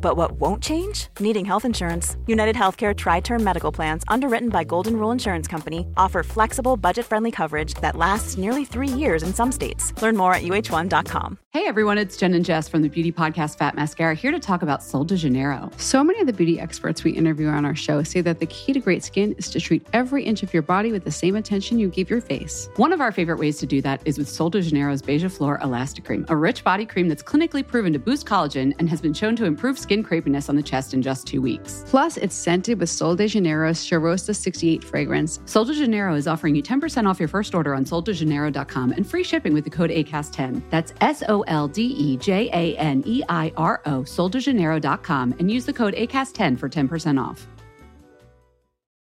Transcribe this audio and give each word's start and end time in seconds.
But 0.00 0.16
what 0.16 0.32
won't 0.32 0.62
change? 0.62 1.08
Needing 1.20 1.44
health 1.44 1.64
insurance. 1.64 2.16
United 2.26 2.56
Healthcare 2.56 2.96
Tri 2.96 3.20
Term 3.20 3.44
Medical 3.44 3.70
Plans, 3.70 4.02
underwritten 4.08 4.48
by 4.48 4.64
Golden 4.64 4.96
Rule 4.96 5.10
Insurance 5.10 5.46
Company, 5.46 5.86
offer 5.96 6.22
flexible, 6.22 6.76
budget 6.76 7.04
friendly 7.04 7.30
coverage 7.30 7.74
that 7.74 7.96
lasts 7.96 8.38
nearly 8.38 8.64
three 8.64 8.88
years 8.88 9.22
in 9.22 9.34
some 9.34 9.52
states. 9.52 9.92
Learn 10.00 10.16
more 10.16 10.34
at 10.34 10.42
uh1.com. 10.42 11.38
Hey 11.52 11.66
everyone, 11.66 11.98
it's 11.98 12.16
Jen 12.16 12.34
and 12.34 12.44
Jess 12.44 12.68
from 12.68 12.82
the 12.82 12.88
beauty 12.88 13.10
podcast 13.10 13.58
Fat 13.58 13.74
Mascara 13.74 14.14
here 14.14 14.30
to 14.30 14.38
talk 14.38 14.62
about 14.62 14.84
Sol 14.84 15.02
de 15.02 15.16
Janeiro. 15.16 15.68
So 15.78 16.04
many 16.04 16.20
of 16.20 16.28
the 16.28 16.32
beauty 16.32 16.60
experts 16.60 17.02
we 17.02 17.10
interview 17.10 17.48
on 17.48 17.64
our 17.64 17.74
show 17.74 18.04
say 18.04 18.20
that 18.20 18.38
the 18.38 18.46
key 18.46 18.72
to 18.72 18.78
great 18.78 19.02
skin 19.02 19.34
is 19.36 19.50
to 19.50 19.60
treat 19.60 19.84
every 19.92 20.22
inch 20.22 20.44
of 20.44 20.54
your 20.54 20.62
body 20.62 20.92
with 20.92 21.02
the 21.02 21.10
same 21.10 21.34
attention 21.34 21.78
you 21.80 21.88
give 21.88 22.08
your 22.08 22.20
face. 22.20 22.70
One 22.76 22.92
of 22.92 23.00
our 23.00 23.10
favorite 23.10 23.40
ways 23.40 23.58
to 23.58 23.66
do 23.66 23.82
that 23.82 24.00
is 24.04 24.16
with 24.16 24.28
Sol 24.28 24.48
de 24.48 24.62
Janeiro's 24.62 25.02
Beija 25.02 25.30
Flor 25.30 25.58
Elastic 25.60 26.04
Cream, 26.04 26.24
a 26.28 26.36
rich 26.36 26.62
body 26.62 26.86
cream 26.86 27.08
that's 27.08 27.22
clinically 27.22 27.66
proven 27.66 27.92
to 27.94 27.98
boost 27.98 28.26
collagen 28.26 28.72
and 28.78 28.88
has 28.88 29.00
been 29.00 29.12
shown 29.12 29.34
to 29.34 29.44
improve 29.44 29.76
skin 29.76 29.89
crepiness 29.98 30.48
on 30.48 30.56
the 30.56 30.62
chest 30.62 30.94
in 30.94 31.02
just 31.02 31.26
two 31.26 31.42
weeks. 31.42 31.84
Plus, 31.86 32.16
it's 32.16 32.34
scented 32.34 32.78
with 32.78 32.88
Sol 32.88 33.16
de 33.16 33.26
Janeiro's 33.26 33.78
Charosta 33.78 34.34
68 34.34 34.82
fragrance. 34.84 35.40
Sol 35.44 35.64
de 35.64 35.74
Janeiro 35.74 36.14
is 36.14 36.26
offering 36.26 36.54
you 36.54 36.62
10% 36.62 37.08
off 37.08 37.18
your 37.18 37.28
first 37.28 37.54
order 37.54 37.74
on 37.74 37.84
soldejaneiro.com 37.84 38.92
and 38.92 39.06
free 39.06 39.24
shipping 39.24 39.52
with 39.52 39.64
the 39.64 39.70
code 39.70 39.90
ACAST10. 39.90 40.62
That's 40.70 40.94
S 41.00 41.22
O 41.28 41.42
L 41.42 41.68
D 41.68 41.82
E 41.82 42.16
J 42.16 42.48
A 42.52 42.76
N 42.78 43.02
E 43.04 43.22
I 43.28 43.52
R 43.56 43.82
O, 43.86 44.02
soldejaneiro.com, 44.02 45.34
and 45.38 45.50
use 45.50 45.66
the 45.66 45.72
code 45.72 45.94
ACAST10 45.94 46.58
for 46.58 46.68
10% 46.68 47.20
off. 47.22 47.46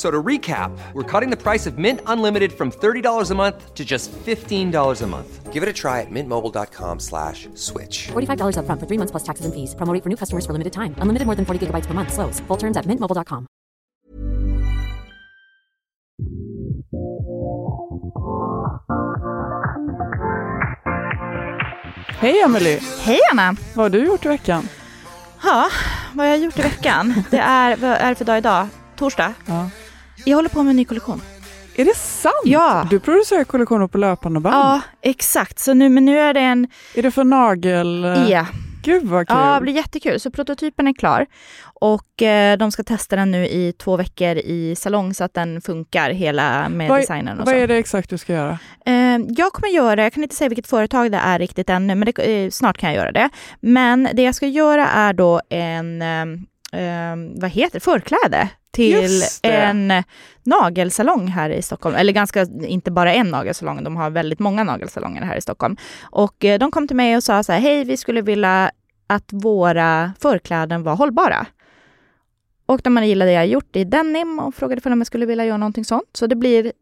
F- 0.00 0.06
So 0.06 0.10
to 0.10 0.22
recap, 0.22 0.70
we're 0.94 1.20
cutting 1.20 1.30
the 1.30 1.36
price 1.36 1.66
of 1.70 1.76
Mint 1.76 2.00
Unlimited 2.06 2.52
from 2.52 2.70
$30 2.70 3.30
a 3.30 3.34
month 3.34 3.74
to 3.74 3.84
just 3.84 4.10
$15 4.26 5.02
a 5.02 5.06
month. 5.06 5.52
Give 5.52 5.62
it 5.62 5.68
a 5.68 5.72
try 5.72 6.00
at 6.00 6.10
mintmobile.com 6.10 7.00
slash 7.00 7.48
switch. 7.54 8.08
$45 8.12 8.56
upfront 8.56 8.80
for 8.80 8.86
three 8.86 8.96
months 8.98 9.10
plus 9.10 9.24
taxes 9.24 9.44
and 9.44 9.52
fees. 9.54 9.74
Promo 9.74 9.92
for 10.02 10.08
new 10.08 10.16
customers 10.16 10.46
for 10.46 10.52
limited 10.52 10.72
time. 10.72 10.94
Unlimited 11.02 11.26
more 11.26 11.36
than 11.36 11.44
40 11.44 11.66
gigabytes 11.66 11.86
per 11.86 11.92
month. 11.92 12.12
Slows. 12.12 12.40
Full 12.48 12.56
terms 12.56 12.76
at 12.78 12.86
mintmobile.com. 12.86 13.46
Hej 22.20 22.40
Emily! 22.40 22.80
Hej 23.04 23.18
Anna! 23.32 23.54
Vad 23.74 23.84
har 23.84 23.90
du 23.90 24.04
gjort 24.06 24.24
i 24.24 24.28
veckan? 24.28 24.68
Ja, 25.42 25.68
vad 26.14 26.26
har 26.26 26.30
jag 26.30 26.38
gjort 26.44 26.58
i 26.58 26.62
veckan? 26.62 27.14
Det 27.30 27.38
är, 27.38 27.76
vad 27.76 27.90
är 27.90 28.08
det 28.08 28.14
för 28.14 28.24
dag 28.24 28.38
idag? 28.38 28.66
Torsdag? 28.96 29.34
Ja. 29.46 29.70
Jag 30.24 30.36
håller 30.36 30.48
på 30.48 30.62
med 30.62 30.70
en 30.70 30.76
ny 30.76 30.84
kollektion. 30.84 31.22
Är 31.76 31.84
det 31.84 31.96
sant? 31.96 32.34
Ja. 32.44 32.86
Du 32.90 33.00
producerar 33.00 33.44
kollektioner 33.44 33.86
på 33.86 33.98
löpande 33.98 34.40
band? 34.40 34.54
Ja, 34.54 34.80
exakt. 35.02 35.58
Så 35.58 35.74
nu, 35.74 35.88
men 35.88 36.04
nu 36.04 36.18
är 36.18 36.34
det 36.34 36.40
en... 36.40 36.68
Är 36.94 37.02
det 37.02 37.10
för 37.10 37.24
nagel... 37.24 38.04
Ja. 38.28 38.46
Gud 38.82 39.04
vad 39.04 39.28
kul! 39.28 39.36
Ja, 39.36 39.54
det 39.54 39.60
blir 39.60 39.72
jättekul. 39.72 40.20
Så 40.20 40.30
prototypen 40.30 40.88
är 40.88 40.92
klar. 40.92 41.26
Och 41.62 42.22
eh, 42.22 42.58
de 42.58 42.72
ska 42.72 42.82
testa 42.82 43.16
den 43.16 43.30
nu 43.30 43.46
i 43.46 43.72
två 43.72 43.96
veckor 43.96 44.36
i 44.36 44.74
salong 44.76 45.14
så 45.14 45.24
att 45.24 45.34
den 45.34 45.60
funkar 45.60 46.10
hela 46.10 46.68
med 46.68 46.88
vad, 46.88 47.00
designen 47.00 47.40
och 47.40 47.46
vad 47.46 47.54
så. 47.54 47.60
är 47.60 47.68
det 47.68 47.76
exakt 47.76 48.10
du 48.10 48.18
ska 48.18 48.32
göra? 48.32 48.58
Eh, 48.86 49.18
jag 49.28 49.52
kommer 49.52 49.68
göra, 49.68 50.02
jag 50.02 50.12
kan 50.12 50.22
inte 50.22 50.34
säga 50.34 50.48
vilket 50.48 50.66
företag 50.66 51.12
det 51.12 51.18
är 51.18 51.38
riktigt 51.38 51.70
ännu, 51.70 51.94
men 51.94 52.12
det, 52.14 52.44
eh, 52.44 52.50
snart 52.50 52.78
kan 52.78 52.88
jag 52.90 52.96
göra 52.96 53.12
det. 53.12 53.28
Men 53.60 54.08
det 54.14 54.22
jag 54.22 54.34
ska 54.34 54.46
göra 54.46 54.88
är 54.88 55.12
då 55.12 55.40
en, 55.50 56.02
eh, 56.72 57.40
vad 57.40 57.50
heter 57.50 57.72
det, 57.72 57.80
förkläde 57.80 58.48
till 58.70 59.20
det. 59.42 59.48
en 59.48 59.92
nagelsalong 60.42 61.28
här 61.28 61.50
i 61.50 61.62
Stockholm. 61.62 61.96
Eller 61.96 62.12
ganska, 62.12 62.46
inte 62.66 62.90
bara 62.90 63.14
en 63.14 63.30
nagelsalong, 63.30 63.84
de 63.84 63.96
har 63.96 64.10
väldigt 64.10 64.38
många 64.38 64.64
nagelsalonger 64.64 65.22
här 65.22 65.36
i 65.36 65.40
Stockholm. 65.40 65.76
Och 66.02 66.44
eh, 66.44 66.58
de 66.58 66.70
kom 66.70 66.88
till 66.88 66.96
mig 66.96 67.16
och 67.16 67.24
sa 67.24 67.42
så 67.42 67.52
här, 67.52 67.60
hej 67.60 67.84
vi 67.84 67.96
skulle 67.96 68.22
vilja 68.22 68.70
att 69.06 69.32
våra 69.32 70.12
förkläden 70.20 70.82
var 70.82 70.96
hållbara. 70.96 71.46
Och 72.66 72.90
man 72.90 73.08
gillade 73.08 73.30
det 73.30 73.34
jag 73.34 73.46
gjort 73.46 73.76
i 73.76 73.84
denim 73.84 74.38
och 74.38 74.54
frågade 74.54 74.90
om 74.90 75.00
jag 75.00 75.06
skulle 75.06 75.26
vilja 75.26 75.44
göra 75.44 75.56
någonting 75.56 75.84
sånt. 75.84 76.08
Så 76.12 76.26
det 76.26 76.36
blir 76.36 76.72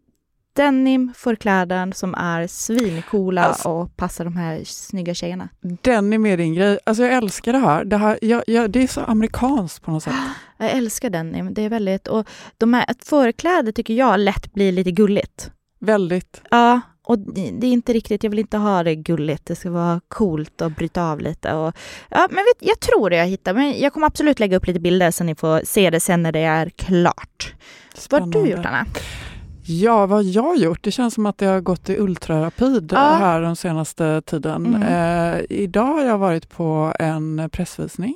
denim 0.58 1.12
förkläden 1.16 1.92
som 1.92 2.14
är 2.14 2.46
svincoola 2.46 3.44
Alltså- 3.44 3.68
och 3.68 3.96
passar 3.96 4.24
de 4.24 4.36
här 4.36 4.60
snygga 4.64 5.14
tjejerna. 5.14 5.48
Den 5.60 6.12
är 6.12 6.36
din 6.36 6.54
grej. 6.54 6.78
Alltså 6.86 7.02
jag 7.02 7.12
älskar 7.12 7.52
det 7.52 7.58
här. 7.58 7.84
Det, 7.84 7.96
här 7.96 8.18
jag, 8.22 8.42
jag, 8.46 8.70
det 8.70 8.82
är 8.82 8.86
så 8.86 9.00
amerikanskt 9.00 9.84
på 9.84 9.90
något 9.90 10.02
sätt. 10.02 10.14
Jag 10.60 10.70
älskar 10.70 11.10
denim. 11.10 11.54
Det 11.54 11.62
är 11.62 11.68
väldigt... 11.68 12.08
Och 12.08 12.28
de 12.58 12.74
här, 12.74 12.84
ett 12.90 13.04
förkläde 13.04 13.72
tycker 13.72 13.94
jag 13.94 14.20
lätt 14.20 14.52
blir 14.52 14.72
lite 14.72 14.90
gulligt. 14.90 15.50
Väldigt. 15.80 16.42
Ja, 16.50 16.80
och 17.04 17.18
det, 17.18 17.66
är 17.66 17.72
inte 17.72 17.92
riktigt... 17.92 18.22
Jag 18.22 18.30
vill 18.30 18.38
inte 18.38 18.56
ha 18.56 18.82
det 18.82 18.94
gulligt. 18.94 19.46
Det 19.46 19.56
ska 19.56 19.70
vara 19.70 20.00
coolt 20.08 20.60
och 20.60 20.70
bryta 20.70 21.02
av 21.02 21.20
lite. 21.20 21.52
Och, 21.52 21.76
ja, 22.08 22.28
men 22.30 22.36
vet, 22.36 22.68
jag 22.68 22.80
tror 22.80 23.10
det 23.10 23.16
jag 23.16 23.26
hittar. 23.26 23.54
Men 23.54 23.80
jag 23.80 23.92
kommer 23.92 24.06
absolut 24.06 24.40
lägga 24.40 24.56
upp 24.56 24.66
lite 24.66 24.80
bilder 24.80 25.10
så 25.10 25.24
ni 25.24 25.34
får 25.34 25.60
se 25.64 25.90
det 25.90 26.00
sen 26.00 26.22
när 26.22 26.32
det 26.32 26.40
är 26.40 26.70
klart. 26.70 27.54
Vad 28.10 28.20
har 28.20 28.26
du 28.26 28.32
Spännande. 28.32 28.50
gjort, 28.50 28.66
Anna? 28.66 28.86
Ja, 29.70 30.06
vad 30.06 30.24
jag 30.24 30.42
har 30.42 30.56
gjort? 30.56 30.82
Det 30.84 30.90
känns 30.90 31.14
som 31.14 31.26
att 31.26 31.40
jag 31.40 31.50
har 31.50 31.60
gått 31.60 31.88
i 31.90 31.98
ultrarapid 31.98 32.90
Ja. 32.92 32.98
här 33.14 33.40
den 33.40 33.56
senaste 33.56 34.22
tiden. 34.22 34.66
Mm. 34.74 34.82
Eh, 34.82 35.44
idag 35.50 35.84
har 35.86 36.04
jag 36.04 36.18
varit 36.18 36.48
på 36.50 36.92
en 36.98 37.48
pressvisning 37.52 38.14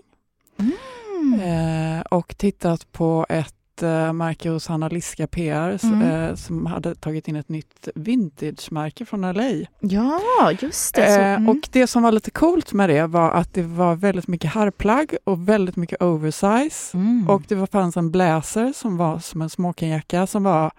Mm. 0.58 1.40
eh, 1.40 2.00
och 2.00 2.34
tittat 2.38 2.92
på 2.92 3.26
ett 3.28 3.82
eh, 3.82 4.12
märke 4.12 4.50
hos 4.50 4.66
Hanna 4.66 4.88
Liska 4.88 5.26
PR 5.26 5.78
Mm. 5.82 6.02
eh, 6.02 6.34
som 6.34 6.66
hade 6.66 6.94
tagit 6.94 7.28
in 7.28 7.36
ett 7.36 7.48
nytt 7.48 7.88
vintage-märke 7.94 9.04
från 9.04 9.20
LA. 9.32 9.66
Ja, 9.80 10.20
just 10.60 10.94
det. 10.94 11.06
Eh, 11.06 11.34
mm. 11.34 11.48
Och 11.48 11.69
det 11.72 11.86
som 11.86 12.02
var 12.02 12.12
lite 12.12 12.30
coolt 12.30 12.72
med 12.72 12.88
det 12.88 13.06
var 13.06 13.30
att 13.30 13.54
det 13.54 13.62
var 13.62 13.94
väldigt 13.94 14.28
mycket 14.28 14.54
herrplagg 14.54 15.16
och 15.24 15.48
väldigt 15.48 15.76
mycket 15.76 16.02
oversize. 16.02 16.96
Mm. 16.96 17.28
Och 17.28 17.42
det 17.48 17.54
var, 17.54 17.66
fanns 17.66 17.96
en 17.96 18.10
blazer 18.10 18.72
som 18.76 18.96
var 18.96 19.19
som 19.19 19.42
en 19.42 19.50
smokingjacka 19.50 20.26
som 20.26 20.42
var 20.44 20.72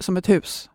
som 0.00 0.16
ett 0.16 0.28
hus. 0.28 0.70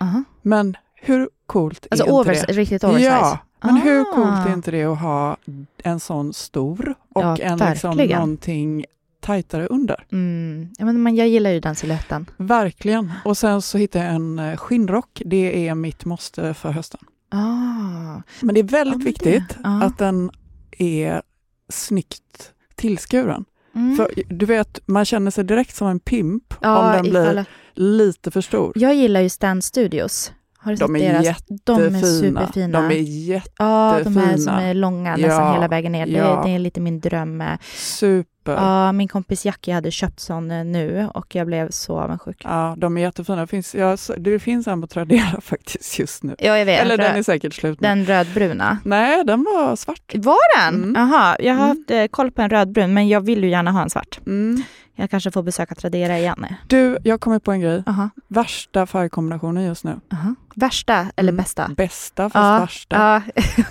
Aha. 0.00 0.22
Men 0.42 0.76
hur 0.94 1.28
coolt 1.46 1.86
Alltså 1.90 2.04
är 2.06 2.08
inte 2.08 2.30
overs, 2.30 2.46
det? 2.46 2.52
riktigt 2.52 2.84
oversize. 2.84 3.08
Ja, 3.10 3.38
men 3.60 3.76
hur 3.76 4.00
Ah. 4.00 4.04
coolt 4.14 4.48
är 4.48 4.52
inte 4.54 4.70
det 4.70 4.84
att 4.84 4.98
ha 4.98 5.36
en 5.82 6.00
sån 6.00 6.32
stor 6.32 6.94
och 7.14 7.22
Ja, 7.22 7.36
en 7.36 7.58
liksom 7.58 7.96
någonting 7.96 8.84
tajtare 9.20 9.66
under? 9.66 10.04
Mm. 10.12 10.68
Ja, 10.78 10.84
men 10.84 11.00
man, 11.02 11.16
jag 11.16 11.28
gillar 11.28 11.50
ju 11.50 11.60
den 11.60 11.74
siluetten. 11.74 12.26
Verkligen. 12.36 13.12
Och 13.24 13.38
sen 13.38 13.62
så 13.62 13.78
hittade 13.78 14.04
jag 14.04 14.14
en 14.14 14.38
eh, 14.38 14.56
skinnrock. 14.56 15.22
Det 15.24 15.68
är 15.68 15.74
mitt 15.74 16.04
måste 16.04 16.54
för 16.54 16.70
hösten. 16.70 17.00
Ah. 17.28 18.22
Men 18.40 18.54
det 18.54 18.60
är 18.60 18.64
väldigt 18.64 19.00
Ja, 19.00 19.04
viktigt 19.04 19.48
det- 19.48 19.58
ja. 19.64 19.82
att 19.82 19.98
den 19.98 20.30
är 20.78 21.22
snyggt 21.68 22.52
tillskuren. 22.74 23.44
Mm. 23.74 23.96
För 23.96 24.10
du 24.28 24.46
vet, 24.46 24.80
man 24.86 25.04
känner 25.04 25.30
sig 25.30 25.44
direkt 25.44 25.76
som 25.76 25.88
en 25.88 26.00
pimp 26.00 26.54
ja, 26.60 26.78
om 26.78 26.92
den 26.92 27.10
blir 27.10 27.22
ifall- 27.32 27.44
lite 27.74 28.30
för 28.30 28.40
stor. 28.40 28.72
Jag 28.74 28.94
gillar 28.94 29.20
ju 29.20 29.28
Stan 29.28 29.62
Studios. 29.62 30.32
Har 30.62 30.72
du 30.72 30.76
De 30.76 30.94
sett 30.94 31.02
är 31.02 31.12
deras? 31.22 31.38
De 31.64 31.80
är 31.80 31.84
Jättefina. 31.84 32.00
superfina. 32.06 32.80
De 32.80 32.94
är 32.94 33.00
jätte, 33.00 33.50
ja, 33.58 34.00
de 34.04 34.16
här 34.16 34.22
som 34.22 34.30
jättefina. 34.30 34.62
är 34.62 34.74
långa 34.74 35.16
nästan 35.16 35.46
Ja, 35.46 35.52
hela 35.52 35.68
vägen 35.68 35.92
ner. 35.92 36.06
Det, 36.06 36.12
ja. 36.12 36.42
det 36.44 36.50
är 36.54 36.58
lite 36.58 36.80
min 36.80 37.00
dröm. 37.00 37.42
super. 37.74 38.52
Ja, 38.52 38.92
min 38.92 39.08
kompis 39.08 39.46
Jackie 39.46 39.74
hade 39.74 39.90
köpt 39.90 40.20
sån 40.20 40.50
eh, 40.50 40.64
nu 40.64 41.08
och 41.14 41.34
jag 41.34 41.46
blev 41.46 41.70
så 41.70 42.00
avundsjuk. 42.00 42.40
Ja, 42.44 42.74
de 42.78 42.96
är 42.96 43.00
jättefina. 43.00 43.40
Det 43.40 43.46
finns, 43.46 43.74
ja, 43.74 43.96
det 44.18 44.38
finns 44.38 44.66
en 44.66 44.80
på 44.80 44.86
Tradera 44.86 45.40
faktiskt 45.42 45.98
just 45.98 46.22
nu. 46.22 46.36
Ja, 46.38 46.58
jag 46.58 46.66
vet. 46.66 46.80
Eller 46.82 46.96
den 46.98 47.16
är 47.16 47.22
säkert 47.22 47.54
slut 47.54 47.80
nu. 47.80 47.88
den 47.88 48.04
rödbruna. 48.04 48.78
Nej, 48.84 49.24
den 49.24 49.42
var 49.44 49.76
svart. 49.76 50.12
Var 50.14 50.58
den? 50.70 50.74
Mm. 50.84 50.94
Jaha, 50.94 51.36
jag 51.40 51.54
har 51.54 51.64
Mm. 51.64 51.68
haft 51.78 51.90
eh, 51.90 52.04
koll 52.06 52.30
på 52.30 52.42
en 52.42 52.50
rödbrun 52.50 52.94
men 52.94 53.08
jag 53.08 53.20
vill 53.20 53.44
ju 53.44 53.50
gärna 53.50 53.70
ha 53.72 53.82
en 53.82 53.90
svart. 53.90 54.20
Mm. 54.26 54.62
Jag 55.00 55.10
kanske 55.10 55.30
får 55.30 55.42
besöka 55.42 55.74
Tradera 55.74 56.18
igen. 56.18 56.46
Du, 56.66 56.98
jag 57.04 57.20
kommer 57.20 57.38
på 57.38 57.52
en 57.52 57.60
grej. 57.60 57.82
Aha, 57.86 58.08
Värsta 58.28 58.86
färgkombinationen 58.86 59.64
just 59.64 59.84
nu. 59.84 60.00
aha. 60.12 60.34
Värsta 60.54 61.06
eller 61.16 61.32
Mm. 61.32 61.36
bästa? 61.42 61.68
Bästa 61.76 62.30
fast 62.30 62.34
Ja, 62.34 62.58
värsta. 62.60 63.22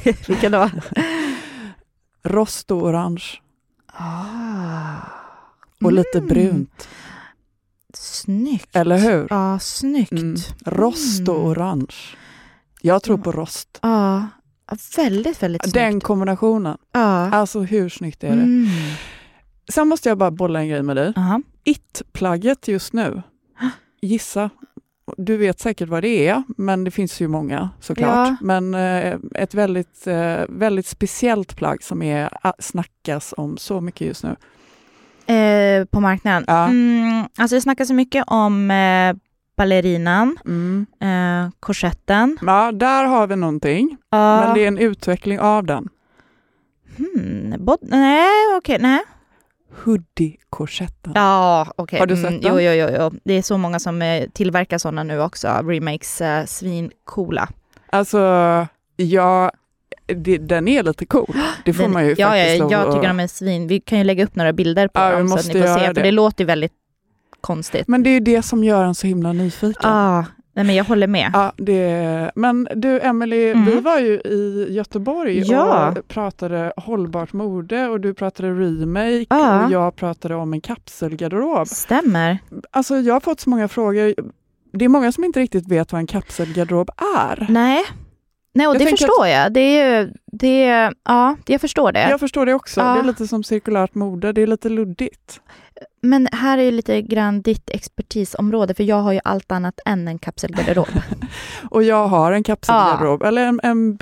Ja, 0.05 0.11
vilken 0.27 0.51
då? 0.51 0.69
Rostorange 2.23 3.23
Ah. 3.93 4.95
och 5.83 5.91
lite 5.93 6.17
Mm. 6.17 6.27
brunt. 6.27 6.87
Snyggt. 7.93 8.75
Eller 8.75 8.97
hur? 8.97 9.27
Ja, 9.29 9.59
snyggt. 9.59 10.11
Mm. 10.11 10.35
Rost 10.65 11.29
och 11.29 11.45
orange. 11.45 11.95
Jag 12.81 13.03
tror 13.03 13.17
på 13.17 13.31
rost. 13.31 13.79
Ja, 13.81 14.27
väldigt, 14.97 15.43
väldigt 15.43 15.61
snyggt. 15.63 15.73
Den 15.73 16.01
kombinationen. 16.01 16.77
Alltså 16.93 17.59
hur 17.61 17.89
snyggt 17.89 18.23
är 18.23 18.27
det? 18.27 18.33
Mm. 18.33 18.67
Sen 19.69 19.87
måste 19.87 20.09
jag 20.09 20.17
bara 20.17 20.31
bolla 20.31 20.59
en 20.59 20.67
grej 20.69 20.81
med 20.83 20.95
dig. 20.95 21.13
Aha. 21.15 21.41
It-plagget 21.63 22.67
just 22.67 22.93
nu. 22.93 23.21
Gissa 24.01 24.49
du 25.17 25.37
vet 25.37 25.59
säkert 25.59 25.89
vad 25.89 26.03
det 26.03 26.27
är, 26.27 26.43
men 26.57 26.83
det 26.83 26.91
finns 26.91 27.21
ju 27.21 27.27
många 27.27 27.69
såklart. 27.79 28.27
Ja. 28.27 28.35
Men 28.41 28.73
eh, 28.73 29.15
ett 29.35 29.53
väldigt, 29.53 30.07
eh, 30.07 30.39
väldigt 30.49 30.85
speciellt 30.87 31.55
plagg 31.55 31.83
som 31.83 32.01
är, 32.01 32.29
ah, 32.41 32.53
snackas 32.59 33.33
om 33.37 33.57
så 33.57 33.81
mycket 33.81 34.07
just 34.07 34.23
nu. 34.23 34.35
Eh, 35.35 35.85
på 35.85 35.99
marknaden? 35.99 36.43
Ja. 36.47 36.67
Mm, 36.67 37.25
alltså 37.37 37.55
det 37.55 37.61
snackas 37.61 37.87
så 37.87 37.93
mycket 37.93 38.23
om 38.27 38.71
eh, 38.71 39.15
ballerinan, 39.57 40.37
Mm. 40.45 40.85
eh, 41.01 41.51
korsetten. 41.59 42.37
Ja, 42.41 42.71
där 42.71 43.05
har 43.05 43.27
vi 43.27 43.35
någonting, 43.35 43.97
Ja. 44.09 44.41
men 44.45 44.53
det 44.55 44.63
är 44.63 44.67
en 44.67 44.77
utveckling 44.77 45.39
av 45.39 45.65
den. 45.65 45.89
hmm, 46.97 47.53
nej, 47.81 48.29
okej, 48.57 48.77
nej. 48.79 48.99
Hoodie-korsetten. 49.83 51.11
Ja, 51.15 51.67
okej. 51.75 51.99
Har 51.99 52.07
du 52.07 52.13
Mm, 52.13 52.31
sett 52.31 52.41
den? 52.41 52.51
Jo, 52.53 52.59
jo, 52.61 52.71
jo, 52.71 52.87
jo. 52.99 53.19
Det 53.23 53.33
är 53.33 53.41
så 53.41 53.57
många 53.57 53.79
som 53.79 54.01
eh, 54.01 54.29
tillverkar 54.33 54.77
sådana 54.77 55.03
nu 55.03 55.21
också. 55.21 55.47
Remakes, 55.47 56.21
eh, 56.21 56.45
svincoola. 56.45 57.49
Alltså, 57.89 58.19
ja, 58.95 59.51
det, 60.05 60.37
den 60.37 60.67
är 60.67 60.83
lite 60.83 61.05
cool. 61.05 61.35
Det 61.65 61.73
får 61.73 61.83
Den- 61.83 61.91
man 61.93 62.05
ju 62.05 62.15
ja, 62.17 62.27
faktiskt 62.27 62.59
ja, 62.59 62.71
jag 62.71 62.87
att- 62.87 62.95
tycker 62.95 63.07
de 63.07 63.19
är 63.19 63.27
svin. 63.27 63.67
Vi 63.67 63.79
kan 63.79 63.97
ju 63.97 64.03
lägga 64.03 64.23
upp 64.23 64.35
några 64.35 64.53
bilder 64.53 64.87
på 64.87 64.99
Ja, 64.99 65.11
dem 65.11 65.27
så 65.27 65.39
att 65.39 65.45
ni 65.47 65.51
får 65.61 65.67
se, 65.77 65.85
för 65.87 65.93
det. 65.93 66.01
det 66.01 66.11
låter 66.11 66.43
ju 66.43 66.45
väldigt 66.45 66.73
konstigt. 67.41 67.87
Men 67.87 68.03
det 68.03 68.09
är 68.09 68.13
ju 68.13 68.19
det 68.19 68.41
som 68.41 68.63
gör 68.63 68.85
en 68.85 68.95
så 68.95 69.07
himla 69.07 69.33
nyfiken. 69.33 69.89
ah, 69.91 70.23
nej, 70.59 70.65
men 70.67 70.75
jag 70.75 70.83
håller 70.83 71.07
med. 71.07 71.31
Ja, 71.33 71.53
det, 71.57 72.31
men 72.35 72.67
du 72.75 72.99
Emelie, 72.99 73.51
Mm. 73.51 73.65
vi 73.65 73.79
var 73.79 73.99
ju 73.99 74.13
i 74.19 74.67
Göteborg 74.69 75.39
Ja. 75.51 75.89
och 75.89 76.07
pratade 76.07 76.73
hållbart 76.77 77.33
mode 77.33 77.87
och 77.87 77.99
du 78.01 78.13
pratade 78.13 78.49
remake 78.49 79.25
Ja. 79.29 79.65
och 79.65 79.71
jag 79.71 79.95
pratade 79.95 80.35
om 80.35 80.53
en 80.53 80.61
kapselgarderob. 80.61 81.67
Stämmer. 81.67 82.37
Alltså 82.71 82.95
jag 82.95 83.13
har 83.13 83.19
fått 83.19 83.39
så 83.39 83.49
många 83.49 83.67
frågor. 83.67 84.13
Det 84.73 84.85
är 84.85 84.89
många 84.89 85.11
som 85.11 85.23
inte 85.23 85.39
riktigt 85.39 85.67
vet 85.71 85.91
vad 85.91 85.99
en 85.99 86.07
kapselgarderob 86.07 86.89
är. 87.17 87.45
Nej. 87.49 87.83
Nej, 88.53 88.67
och 88.67 88.75
Jag 88.75 88.81
det 88.81 88.87
förstår 88.87 89.27
jag. 89.27 89.53
Det 89.53 89.59
är 89.59 89.99
ju, 90.01 90.13
det 90.31 90.63
är, 90.63 90.93
ja, 91.05 91.35
jag 91.45 91.61
förstår 91.61 91.91
det. 91.91 92.09
Jag 92.09 92.19
förstår 92.19 92.45
det 92.45 92.53
också. 92.53 92.79
Ja. 92.81 92.93
Det 92.93 92.99
är 92.99 93.03
lite 93.03 93.27
som 93.27 93.43
cirkulärt 93.43 93.95
mode, 93.95 94.31
det 94.33 94.41
är 94.41 94.47
lite 94.47 94.69
luddigt. 94.69 95.41
Men 96.01 96.27
här 96.31 96.57
är 96.57 96.63
ju 96.63 96.71
lite 96.71 97.01
grann 97.01 97.41
ditt 97.41 97.69
expertisområde, 97.69 98.73
för 98.73 98.83
jag 98.83 99.01
har 99.01 99.13
ju 99.13 99.19
allt 99.23 99.51
annat 99.51 99.79
än 99.85 100.07
en 100.07 100.19
kapselgarderob. 100.19 100.87
Och 101.69 101.83
jag 101.83 102.07
har 102.07 102.31
en 102.31 102.43
kapselgarderob, 102.43 103.23
eller 103.23 103.45
en, 103.45 103.59
en, 103.63 103.97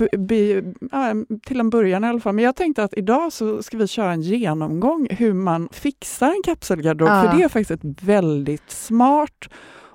ja, 0.92 1.06
en, 1.06 1.26
till 1.46 1.60
en 1.60 1.70
början 1.70 2.04
i 2.04 2.08
alla 2.08 2.20
fall. 2.20 2.34
Men 2.34 2.44
jag 2.44 2.56
tänkte 2.56 2.84
att 2.84 2.94
idag 2.96 3.32
så 3.32 3.62
ska 3.62 3.76
vi 3.76 3.86
köra 3.86 4.12
en 4.12 4.22
genomgång 4.22 5.08
hur 5.10 5.32
man 5.32 5.68
fixar 5.72 6.30
en 6.30 6.42
kapselgarderob. 6.44 7.10
Ja. 7.10 7.22
För 7.22 7.38
det 7.38 7.44
är 7.44 7.48
faktiskt 7.48 7.70
ett 7.70 8.02
väldigt 8.02 8.70
smart 8.70 9.48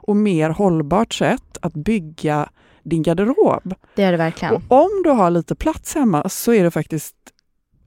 och 0.06 0.16
mer 0.16 0.50
hållbart 0.50 1.14
sätt 1.14 1.58
att 1.62 1.74
bygga 1.74 2.50
din 2.84 3.04
garderob. 3.04 3.74
Det 3.96 4.04
är 4.04 4.12
det 4.12 4.18
verkligen. 4.18 4.54
Och 4.54 4.62
om 4.68 5.04
du 5.04 5.10
har 5.10 5.30
lite 5.30 5.56
plats 5.56 5.96
hemma 5.96 6.30
så 6.30 6.54
är 6.54 6.64
det 6.64 6.72
faktiskt 6.72 7.16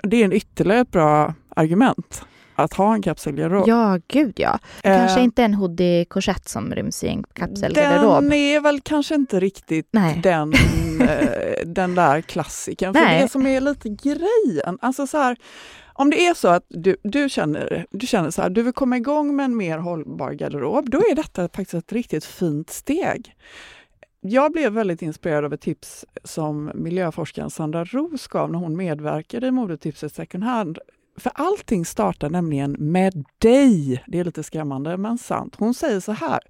det 0.03 0.17
är 0.17 0.25
en 0.25 0.33
ytterligare 0.33 0.81
ett 0.81 0.91
bra 0.91 1.35
argument 1.57 2.27
att 2.57 2.75
ha 2.75 2.95
en 2.95 3.03
kapselgarderob. 3.03 3.69
Ja, 3.69 3.99
gud 4.09 4.35
ja. 4.37 4.59
Det 4.83 4.89
Eh, 4.89 4.99
kanske 4.99 5.21
inte 5.21 5.43
en 5.43 5.55
hoodie-korsett 5.55 6.49
som 6.49 6.75
ryms 6.75 7.05
i 7.05 7.09
en 7.09 7.23
kapselgarderob. 7.23 8.23
Den 8.23 8.33
är 8.33 8.61
väl 8.61 8.81
kanske 8.81 9.15
inte 9.15 9.41
riktigt 9.41 9.89
Nej. 9.91 10.21
den, 10.23 10.53
eh, 11.01 11.67
den 11.67 11.95
där 11.95 12.21
klassikern. 12.21 12.95
För 12.95 13.01
Nej. 13.01 13.23
det 13.23 13.29
som 13.29 13.47
är 13.47 13.61
lite 13.61 13.89
grejen, 13.89 14.79
alltså 14.81 15.07
så 15.07 15.19
här, 15.19 15.37
om 15.93 16.11
det 16.11 16.27
är 16.27 16.35
så 16.35 16.49
att 16.49 16.65
du, 16.69 16.97
du, 17.03 17.29
känner, 17.29 17.87
du 17.91 18.07
känner 18.07 18.31
så 18.31 18.43
här, 18.43 18.51
du 18.51 18.63
vill 18.63 18.73
komma 18.73 18.97
igång 18.97 19.37
med 19.37 19.45
en 19.45 19.57
mer 19.57 19.79
hållbar 19.79 20.33
garderob, 20.33 20.91
då 20.91 20.99
är 20.99 21.15
detta 21.15 21.43
faktiskt 21.43 21.75
ett 21.75 21.93
riktigt 21.93 22.25
fint 22.25 22.71
steg. 22.71 23.35
Jag 24.21 24.53
blev 24.53 24.73
väldigt 24.73 25.03
inspirerad 25.03 25.45
av 25.45 25.53
ett 25.53 25.61
tips 25.61 26.05
som 26.25 26.71
miljöforskaren 26.75 27.51
Sandra 27.51 27.85
Roos 27.85 28.27
gav 28.27 28.53
när 28.53 28.59
hon 28.59 28.77
medverkade 28.77 29.47
i 29.47 29.51
modetipset 29.51 30.15
Second 30.15 30.45
Hand. 30.45 30.79
För 31.19 31.33
allting 31.35 31.85
startar 31.85 32.31
nämligen 32.31 32.73
med 32.79 33.25
dig. 33.39 34.05
Det 34.07 34.19
är 34.19 34.25
lite 34.25 34.43
skrämmande 34.43 34.97
men 34.97 35.19
sant. 35.19 35.57
Hon 35.59 35.75
säger 35.75 36.01
så 36.01 36.13
här. 36.13 36.41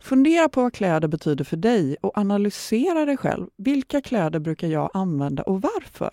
Fundera 0.00 0.48
på 0.48 0.62
vad 0.62 0.72
kläder 0.72 1.08
betyder 1.08 1.44
för 1.44 1.56
dig 1.56 1.96
och 2.02 2.18
analysera 2.18 3.04
dig 3.04 3.16
själv. 3.16 3.46
Vilka 3.58 4.00
kläder 4.00 4.38
brukar 4.38 4.68
jag 4.68 4.90
använda 4.94 5.42
och 5.42 5.62
varför? 5.62 6.10